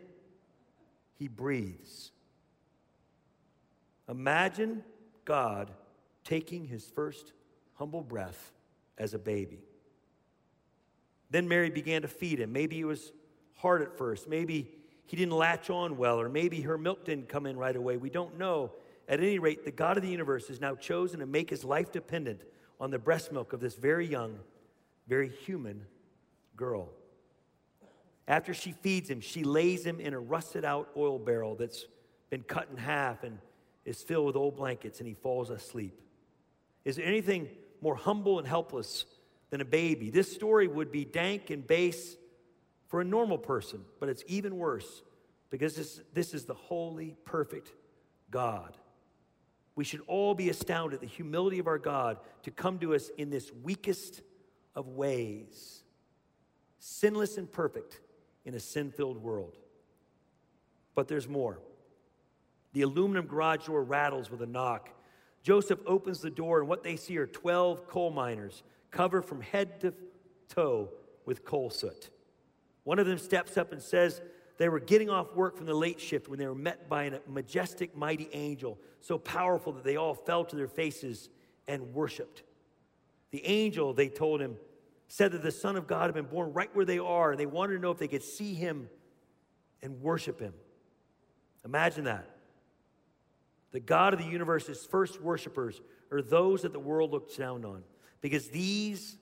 he 1.18 1.28
breathes. 1.28 2.12
Imagine 4.08 4.84
God 5.26 5.72
taking 6.26 6.66
his 6.66 6.90
first 6.90 7.32
humble 7.76 8.04
breath 8.04 8.52
as 8.98 9.14
a 9.14 9.20
baby. 9.20 9.64
Then 11.30 11.48
Mary 11.48 11.70
began 11.70 12.02
to 12.02 12.08
feed 12.08 12.40
him. 12.40 12.52
Maybe 12.52 12.80
it 12.80 12.86
was 12.86 13.14
hard 13.56 13.82
at 13.82 13.98
first. 13.98 14.28
Maybe 14.28 14.72
he 15.06 15.16
didn't 15.16 15.34
latch 15.34 15.70
on 15.70 15.98
well, 15.98 16.20
or 16.20 16.30
maybe 16.30 16.62
her 16.62 16.78
milk 16.78 17.06
didn't 17.06 17.30
come 17.30 17.46
in 17.46 17.58
right 17.58 17.76
away. 17.76 17.98
We 17.98 18.10
don't 18.10 18.38
know. 18.38 18.72
At 19.08 19.20
any 19.20 19.40
rate, 19.40 19.64
the 19.64 19.72
God 19.72 19.98
of 19.98 20.04
the 20.04 20.10
universe 20.10 20.48
has 20.48 20.60
now 20.60 20.76
chosen 20.76 21.20
to 21.20 21.26
make 21.26 21.50
his 21.50 21.64
life 21.64 21.92
dependent 21.92 22.42
on 22.80 22.90
the 22.90 23.00
breast 23.00 23.32
milk 23.32 23.54
of 23.54 23.60
this 23.60 23.76
very 23.76 24.08
young, 24.08 24.40
very 25.08 25.30
human 25.30 25.86
girl. 26.56 26.90
After 28.28 28.54
she 28.54 28.72
feeds 28.72 29.10
him, 29.10 29.22
she 29.22 29.44
lays 29.44 29.86
him 29.86 30.00
in 30.00 30.14
a 30.14 30.20
rusted 30.20 30.66
out 30.66 30.90
oil 30.98 31.20
barrel 31.20 31.56
that's 31.56 31.86
been 32.32 32.42
cut 32.42 32.68
in 32.72 32.78
half 32.78 33.24
and 33.24 33.38
is 33.86 34.02
filled 34.02 34.26
with 34.26 34.36
old 34.36 34.56
blankets, 34.56 35.00
and 35.00 35.08
he 35.08 35.14
falls 35.14 35.52
asleep. 35.52 36.02
Is 36.86 36.96
there 36.96 37.06
anything 37.06 37.50
more 37.82 37.96
humble 37.96 38.40
and 38.40 38.48
helpless 38.48 39.06
than 39.50 39.60
a 39.60 39.66
baby? 39.66 40.10
This 40.12 40.32
story 40.32 40.68
would 40.68 40.92
be 40.92 41.04
dank 41.04 41.50
and 41.50 41.66
base 41.66 42.16
for 42.88 43.02
a 43.02 43.04
normal 43.04 43.38
person, 43.38 43.82
but 44.00 44.08
it's 44.08 44.24
even 44.28 44.58
worse 44.58 45.02
because 45.50 45.76
this, 45.76 46.02
this 46.14 46.34
is 46.34 46.46
the 46.46 46.54
holy, 46.54 47.16
perfect 47.26 47.72
God. 48.32 48.78
We 49.76 49.84
should 49.84 50.02
all 50.08 50.34
be 50.34 50.50
astounded 50.50 50.96
at 50.96 51.02
the 51.02 51.08
humility 51.08 51.60
of 51.60 51.68
our 51.68 51.78
God 51.78 52.18
to 52.44 52.52
come 52.52 52.80
to 52.80 52.96
us 52.96 53.10
in 53.18 53.30
this 53.30 53.52
weakest 53.64 54.22
of 54.74 54.88
ways, 54.88 55.84
sinless 56.80 57.38
and 57.38 57.52
perfect 57.52 58.00
in 58.46 58.54
a 58.54 58.60
sin 58.60 58.92
filled 58.92 59.18
world. 59.18 59.58
But 60.94 61.08
there's 61.08 61.28
more. 61.28 61.60
The 62.74 62.84
aluminum 62.84 63.28
garage 63.28 63.66
door 63.66 63.84
rattles 63.84 64.30
with 64.30 64.42
a 64.42 64.46
knock. 64.46 64.90
Joseph 65.46 65.80
opens 65.86 66.22
the 66.22 66.32
door, 66.32 66.60
and 66.60 66.68
what 66.68 66.82
they 66.82 66.96
see 66.96 67.20
are 67.20 67.28
12 67.28 67.88
coal 67.88 68.10
miners 68.10 68.64
covered 68.90 69.22
from 69.22 69.42
head 69.42 69.80
to 69.82 69.94
toe 70.50 70.90
with 71.24 71.46
coal 71.46 71.70
soot. 71.70 72.10
One 72.84 72.98
of 72.98 73.06
them 73.06 73.20
steps 73.20 73.56
up 73.56 73.72
and 73.72 73.80
says 73.80 74.24
they 74.58 74.70
were 74.70 74.80
getting 74.80 75.12
off 75.12 75.36
work 75.36 75.56
from 75.56 75.68
the 75.68 75.76
late 75.76 76.00
shift 76.00 76.28
when 76.28 76.40
they 76.40 76.48
were 76.48 76.56
met 76.56 76.90
by 76.90 77.04
a 77.04 77.20
majestic, 77.28 77.96
mighty 77.96 78.28
angel, 78.34 78.80
so 79.02 79.20
powerful 79.20 79.72
that 79.74 79.84
they 79.84 79.98
all 79.98 80.16
fell 80.16 80.46
to 80.46 80.56
their 80.56 80.68
faces 80.68 81.30
and 81.68 81.94
worshiped. 81.94 82.42
The 83.30 83.46
angel, 83.46 83.94
they 83.94 84.10
told 84.10 84.42
him, 84.42 84.58
said 85.10 85.32
that 85.34 85.44
the 85.44 85.52
Son 85.52 85.76
of 85.76 85.86
God 85.86 86.06
had 86.06 86.16
been 86.16 86.26
born 86.26 86.54
right 86.54 86.76
where 86.76 86.86
they 86.86 86.98
are, 86.98 87.30
and 87.30 87.40
they 87.40 87.46
wanted 87.46 87.76
to 87.76 87.80
know 87.80 87.92
if 87.92 88.00
they 88.00 88.08
could 88.08 88.24
see 88.24 88.56
him 88.56 88.90
and 89.84 90.02
worship 90.02 90.40
him. 90.40 90.56
Imagine 91.64 92.06
that. 92.06 92.35
The 93.72 93.80
God 93.80 94.14
of 94.14 94.20
the 94.20 94.26
universe's 94.26 94.86
first 94.86 95.22
worshipers 95.22 95.82
are 96.12 96.22
those 96.22 96.62
that 96.62 96.74
the 96.74 96.80
world 96.80 97.12
looks 97.12 97.36
down 97.36 97.66
on 97.66 97.84
because 98.22 98.50
these 98.50 99.18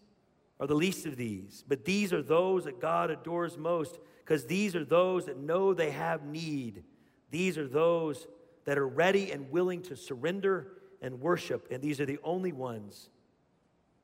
are 0.59 0.67
the 0.67 0.75
least 0.75 1.05
of 1.05 1.17
these, 1.17 1.63
but 1.67 1.85
these 1.85 2.13
are 2.13 2.21
those 2.21 2.65
that 2.65 2.79
God 2.79 3.09
adores 3.09 3.57
most 3.57 3.99
because 4.19 4.45
these 4.45 4.75
are 4.75 4.85
those 4.85 5.25
that 5.25 5.37
know 5.37 5.73
they 5.73 5.91
have 5.91 6.23
need. 6.23 6.83
These 7.31 7.57
are 7.57 7.67
those 7.67 8.27
that 8.65 8.77
are 8.77 8.87
ready 8.87 9.31
and 9.31 9.51
willing 9.51 9.81
to 9.83 9.95
surrender 9.95 10.67
and 11.01 11.19
worship, 11.19 11.67
and 11.71 11.81
these 11.81 11.99
are 11.99 12.05
the 12.05 12.19
only 12.23 12.53
ones 12.53 13.09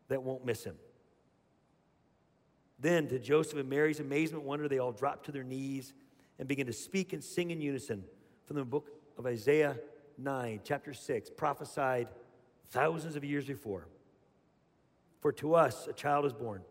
that 0.09 0.21
won't 0.21 0.45
miss 0.45 0.63
him. 0.63 0.75
Then, 2.79 3.07
to 3.09 3.19
Joseph 3.19 3.59
and 3.59 3.69
Mary's 3.69 3.99
amazement, 3.99 4.43
wonder, 4.43 4.67
they 4.67 4.79
all 4.79 4.91
drop 4.91 5.25
to 5.25 5.31
their 5.31 5.43
knees 5.43 5.93
and 6.39 6.47
begin 6.47 6.65
to 6.67 6.73
speak 6.73 7.13
and 7.13 7.23
sing 7.23 7.51
in 7.51 7.61
unison 7.61 8.03
from 8.45 8.55
the 8.55 8.65
book 8.65 8.89
of 9.17 9.25
Isaiah 9.25 9.77
9, 10.19 10.61
chapter 10.63 10.93
6, 10.93 11.29
prophesied 11.31 12.09
thousands 12.69 13.15
of 13.15 13.23
years 13.23 13.45
before. 13.45 13.87
For 15.21 15.31
to 15.33 15.55
us 15.55 15.87
a 15.87 15.93
child 15.93 16.25
is 16.25 16.33
born, 16.33 16.61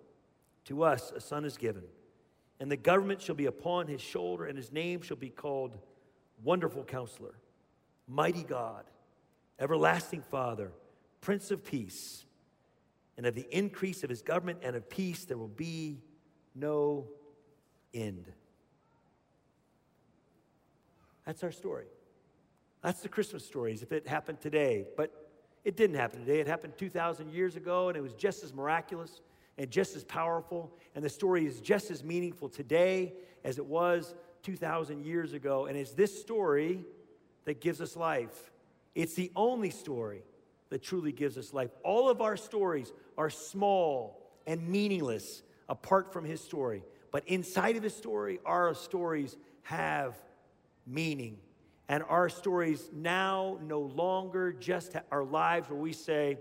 to 0.67 0.83
us 0.83 1.13
a 1.15 1.21
son 1.21 1.45
is 1.45 1.57
given, 1.57 1.85
and 2.61 2.71
the 2.71 2.77
government 2.77 3.21
shall 3.21 3.35
be 3.35 3.47
upon 3.47 3.87
his 3.87 4.01
shoulder, 4.01 4.47
and 4.47 4.57
his 4.57 4.73
name 4.73 5.01
shall 5.01 5.17
be 5.17 5.31
called 5.31 5.79
Wonderful 6.43 6.85
Counselor, 6.85 7.35
Mighty 8.07 8.43
God, 8.43 8.85
Everlasting 9.59 10.23
Father, 10.23 10.73
Prince 11.21 11.51
of 11.51 11.65
Peace. 11.65 12.25
And 13.17 13.27
of 13.27 13.35
the 13.35 13.49
increase 13.51 14.05
of 14.05 14.11
his 14.11 14.23
government 14.23 14.61
and 14.63 14.77
of 14.77 14.89
peace 14.89 15.25
there 15.25 15.37
will 15.37 15.49
be 15.49 15.99
no 16.55 17.09
end. 17.93 18.31
That's 21.27 21.43
our 21.43 21.51
story. 21.51 21.87
That's 22.83 23.01
the 23.01 23.09
Christmas 23.09 23.45
stories 23.45 23.83
if 23.83 23.93
it 23.93 24.07
happened 24.07 24.41
today. 24.41 24.87
But 24.97 25.13
it 25.65 25.77
didn't 25.77 25.97
happen 25.97 26.21
today. 26.21 26.41
It 26.41 26.47
happened 26.47 26.75
2,000 26.79 27.31
years 27.31 27.57
ago, 27.57 27.89
and 27.89 27.97
it 27.97 28.01
was 28.01 28.15
just 28.15 28.45
as 28.45 28.55
miraculous 28.55 29.21
and 29.59 29.71
just 29.71 29.97
as 29.97 30.05
powerful. 30.05 30.73
And 30.95 31.05
the 31.05 31.11
story 31.11 31.47
is 31.47 31.61
just 31.61 31.91
as 31.91 32.05
meaningful 32.05 32.49
today 32.49 33.15
as 33.45 33.59
it 33.59 33.67
was 33.67 34.15
2,000 34.45 35.05
years 35.05 35.33
ago. 35.33 35.67
And 35.67 35.77
it's 35.77 35.93
this 35.93 36.21
story 36.21 36.85
that 37.45 37.61
gives 37.61 37.81
us 37.81 37.97
life. 37.97 38.51
It's 38.95 39.15
the 39.15 39.33
only 39.35 39.71
story 39.71 40.23
that 40.71 40.83
truly 40.83 41.13
gives 41.13 41.37
us 41.37 41.53
life. 41.53 41.71
All 41.83 42.09
of 42.09 42.21
our 42.21 42.37
stories 42.37 42.93
are 43.17 43.31
small 43.31 44.23
and 44.47 44.69
meaningless 44.69 45.43
apart 45.69 46.13
from 46.13 46.25
his 46.25 46.41
story. 46.41 46.85
But 47.11 47.27
inside 47.27 47.77
of 47.77 47.83
his 47.83 47.97
story, 47.97 48.39
our 48.45 48.75
stories 48.75 49.37
have 49.63 50.17
meaning 50.87 51.39
and 51.89 52.03
our 52.09 52.29
stories 52.29 52.91
now 52.93 53.59
no 53.63 53.81
longer 53.81 54.53
just 54.53 54.95
our 55.11 55.25
lives 55.25 55.69
where 55.71 55.79
we 55.79 55.93
say, 55.93 56.39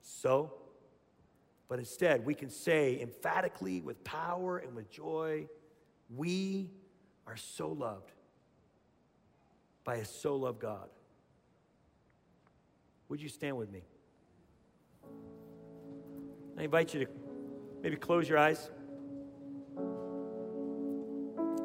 so, 0.00 0.54
but 1.68 1.78
instead 1.78 2.24
we 2.24 2.34
can 2.34 2.48
say 2.50 3.00
emphatically 3.00 3.80
with 3.80 4.02
power 4.02 4.58
and 4.58 4.74
with 4.74 4.90
joy, 4.90 5.46
we 6.16 6.70
are 7.26 7.36
so 7.36 7.68
loved. 7.68 8.12
by 9.84 9.96
a 9.96 10.04
so 10.04 10.36
loved 10.36 10.60
God. 10.60 10.88
Would 13.08 13.20
you 13.20 13.28
stand 13.28 13.56
with 13.56 13.70
me? 13.72 13.82
I 16.56 16.62
invite 16.62 16.94
you 16.94 17.04
to 17.06 17.10
maybe 17.82 17.96
close 17.96 18.28
your 18.28 18.38
eyes 18.38 18.70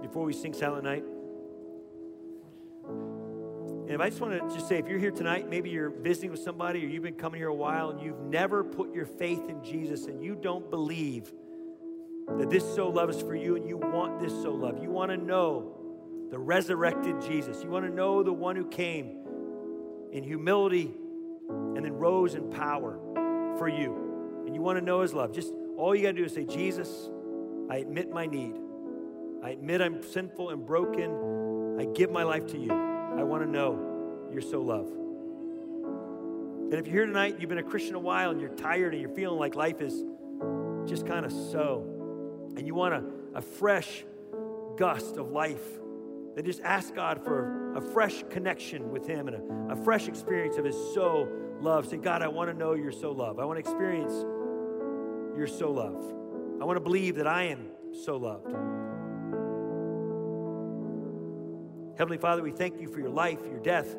before 0.01 0.23
we 0.23 0.33
sing 0.33 0.53
Silent 0.53 0.83
Night. 0.83 1.03
And 3.95 4.03
I 4.03 4.09
just 4.09 4.19
want 4.19 4.33
to 4.33 4.53
just 4.53 4.67
say, 4.67 4.77
if 4.77 4.89
you're 4.89 4.99
here 4.99 5.09
tonight, 5.09 5.49
maybe 5.49 5.69
you're 5.69 5.89
visiting 5.89 6.29
with 6.29 6.41
somebody 6.41 6.83
or 6.83 6.89
you've 6.89 7.01
been 7.01 7.13
coming 7.13 7.39
here 7.39 7.47
a 7.47 7.55
while 7.55 7.91
and 7.91 8.01
you've 8.01 8.19
never 8.19 8.61
put 8.61 8.93
your 8.93 9.05
faith 9.05 9.47
in 9.47 9.63
Jesus 9.63 10.07
and 10.07 10.21
you 10.21 10.35
don't 10.35 10.69
believe 10.69 11.31
that 12.27 12.49
this 12.49 12.65
so 12.75 12.89
love 12.89 13.09
is 13.09 13.21
for 13.21 13.35
you 13.35 13.55
and 13.55 13.65
you 13.65 13.77
want 13.77 14.19
this 14.19 14.33
so 14.33 14.51
love. 14.51 14.83
You 14.83 14.89
want 14.89 15.11
to 15.11 15.17
know 15.17 15.77
the 16.29 16.37
resurrected 16.37 17.21
Jesus. 17.21 17.63
You 17.63 17.69
want 17.69 17.85
to 17.85 17.89
know 17.89 18.21
the 18.21 18.33
one 18.33 18.57
who 18.57 18.65
came 18.65 19.15
in 20.11 20.25
humility 20.25 20.93
and 21.47 21.85
then 21.85 21.93
rose 21.93 22.35
in 22.35 22.49
power 22.49 22.99
for 23.57 23.69
you. 23.69 24.43
And 24.45 24.53
you 24.53 24.61
want 24.61 24.77
to 24.77 24.83
know 24.83 25.03
his 25.03 25.13
love. 25.13 25.31
Just 25.31 25.53
all 25.77 25.95
you 25.95 26.01
got 26.01 26.09
to 26.09 26.17
do 26.17 26.25
is 26.25 26.33
say, 26.33 26.43
Jesus, 26.43 27.09
I 27.69 27.77
admit 27.77 28.11
my 28.11 28.25
need. 28.25 28.57
I 29.41 29.51
admit 29.51 29.79
I'm 29.79 30.03
sinful 30.03 30.49
and 30.49 30.65
broken. 30.65 31.79
I 31.79 31.85
give 31.85 32.11
my 32.11 32.23
life 32.23 32.45
to 32.47 32.57
you. 32.57 32.94
I 33.17 33.23
want 33.23 33.43
to 33.43 33.49
know 33.49 34.29
you're 34.31 34.41
so 34.41 34.61
loved. 34.61 34.93
And 36.65 36.73
if 36.73 36.87
you're 36.87 36.95
here 36.95 37.05
tonight, 37.05 37.37
you've 37.39 37.49
been 37.49 37.59
a 37.59 37.63
Christian 37.63 37.95
a 37.95 37.99
while 37.99 38.31
and 38.31 38.41
you're 38.41 38.55
tired 38.55 38.93
and 38.93 39.01
you're 39.01 39.13
feeling 39.13 39.39
like 39.39 39.55
life 39.55 39.81
is 39.81 40.03
just 40.85 41.05
kind 41.05 41.25
of 41.25 41.31
so, 41.31 41.85
and 42.57 42.65
you 42.65 42.73
want 42.73 42.93
a, 42.93 43.03
a 43.35 43.41
fresh 43.41 44.03
gust 44.75 45.17
of 45.17 45.31
life, 45.31 45.63
then 46.35 46.43
just 46.43 46.61
ask 46.61 46.93
God 46.93 47.23
for 47.23 47.73
a 47.75 47.81
fresh 47.81 48.23
connection 48.29 48.91
with 48.91 49.07
Him 49.07 49.27
and 49.27 49.69
a, 49.69 49.73
a 49.73 49.83
fresh 49.83 50.07
experience 50.07 50.57
of 50.57 50.65
His 50.65 50.75
so 50.93 51.29
love. 51.61 51.87
Say, 51.87 51.97
God, 51.97 52.21
I 52.21 52.27
want 52.27 52.49
to 52.49 52.57
know 52.57 52.73
you're 52.73 52.91
so 52.91 53.11
loved. 53.11 53.39
I 53.39 53.45
want 53.45 53.63
to 53.63 53.69
experience 53.69 54.13
you're 55.37 55.47
so 55.47 55.71
loved. 55.71 56.03
I 56.61 56.65
want 56.65 56.77
to 56.77 56.81
believe 56.81 57.15
that 57.15 57.27
I 57.27 57.43
am 57.43 57.67
so 58.03 58.17
loved. 58.17 58.74
Heavenly 61.97 62.17
Father, 62.17 62.43
we 62.43 62.51
thank 62.51 62.81
you 62.81 62.89
for 62.89 62.99
your 62.99 63.09
life, 63.09 63.39
your 63.49 63.59
death, 63.59 63.95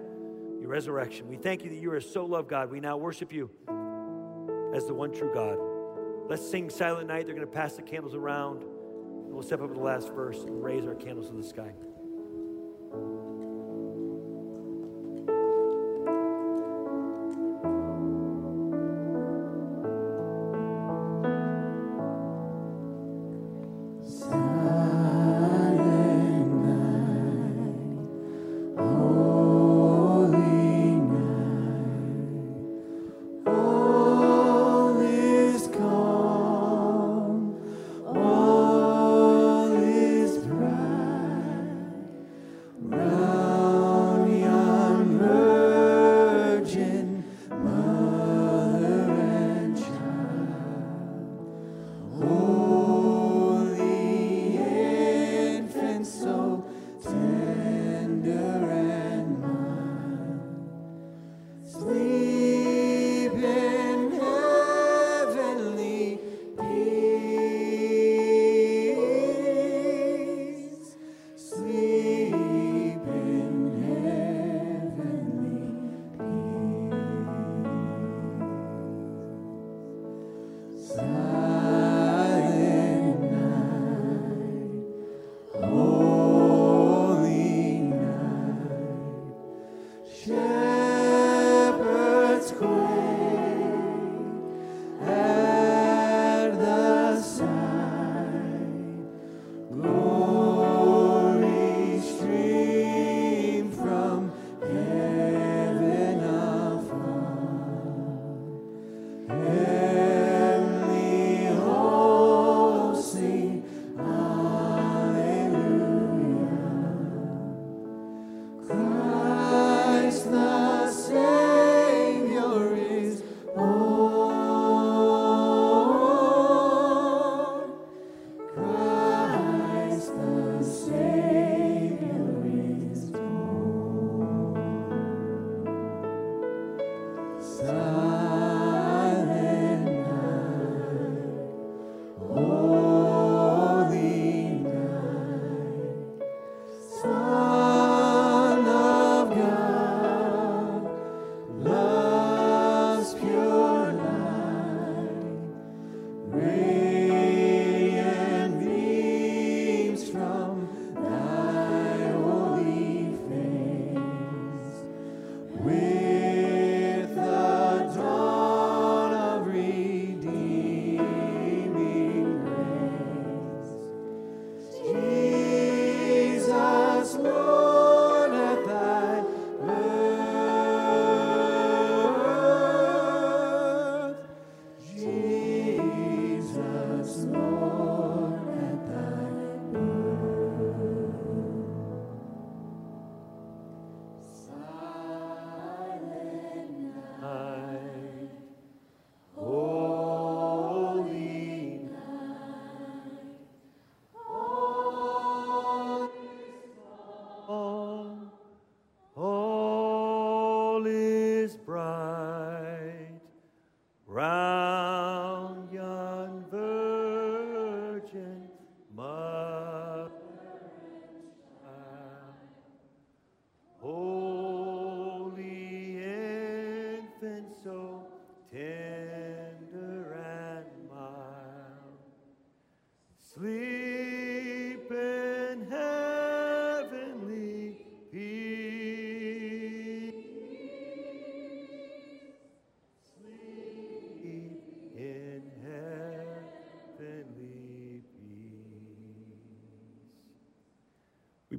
your 0.60 0.68
resurrection. 0.68 1.28
We 1.28 1.36
thank 1.36 1.64
you 1.64 1.70
that 1.70 1.80
you 1.80 1.90
are 1.92 2.00
so 2.00 2.26
loved, 2.26 2.48
God. 2.48 2.70
We 2.70 2.78
now 2.78 2.98
worship 2.98 3.32
you 3.32 3.50
as 4.74 4.84
the 4.84 4.92
one 4.92 5.12
true 5.12 5.30
God. 5.32 5.58
Let's 6.28 6.46
sing 6.46 6.68
Silent 6.68 7.08
Night. 7.08 7.24
They're 7.24 7.34
going 7.34 7.46
to 7.46 7.52
pass 7.52 7.74
the 7.74 7.82
candles 7.82 8.14
around. 8.14 8.62
And 8.62 9.32
we'll 9.32 9.42
step 9.42 9.62
up 9.62 9.68
to 9.68 9.74
the 9.74 9.80
last 9.80 10.12
verse 10.12 10.42
and 10.44 10.62
raise 10.62 10.84
our 10.84 10.94
candles 10.94 11.30
to 11.30 11.36
the 11.36 11.42
sky. 11.42 11.72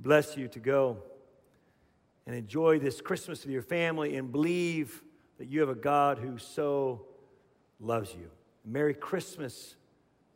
Bless 0.07 0.37
you 0.37 0.47
to 0.47 0.59
go 0.61 0.95
and 2.25 2.33
enjoy 2.33 2.79
this 2.79 3.01
Christmas 3.01 3.43
with 3.43 3.51
your 3.51 3.61
family 3.61 4.15
and 4.15 4.31
believe 4.31 5.03
that 5.37 5.49
you 5.49 5.59
have 5.59 5.67
a 5.67 5.75
God 5.75 6.17
who 6.17 6.37
so 6.37 7.05
loves 7.81 8.13
you. 8.13 8.29
Merry 8.63 8.93
Christmas 8.93 9.75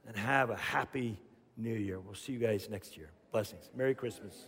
and 0.06 0.18
have 0.18 0.50
a 0.50 0.58
happy 0.58 1.18
new 1.56 1.74
year. 1.74 2.02
We'll 2.02 2.16
see 2.16 2.34
you 2.34 2.40
guys 2.40 2.70
next 2.70 2.98
year. 2.98 3.12
Blessings. 3.32 3.70
Merry 3.74 3.96
Christmas. 3.96 4.46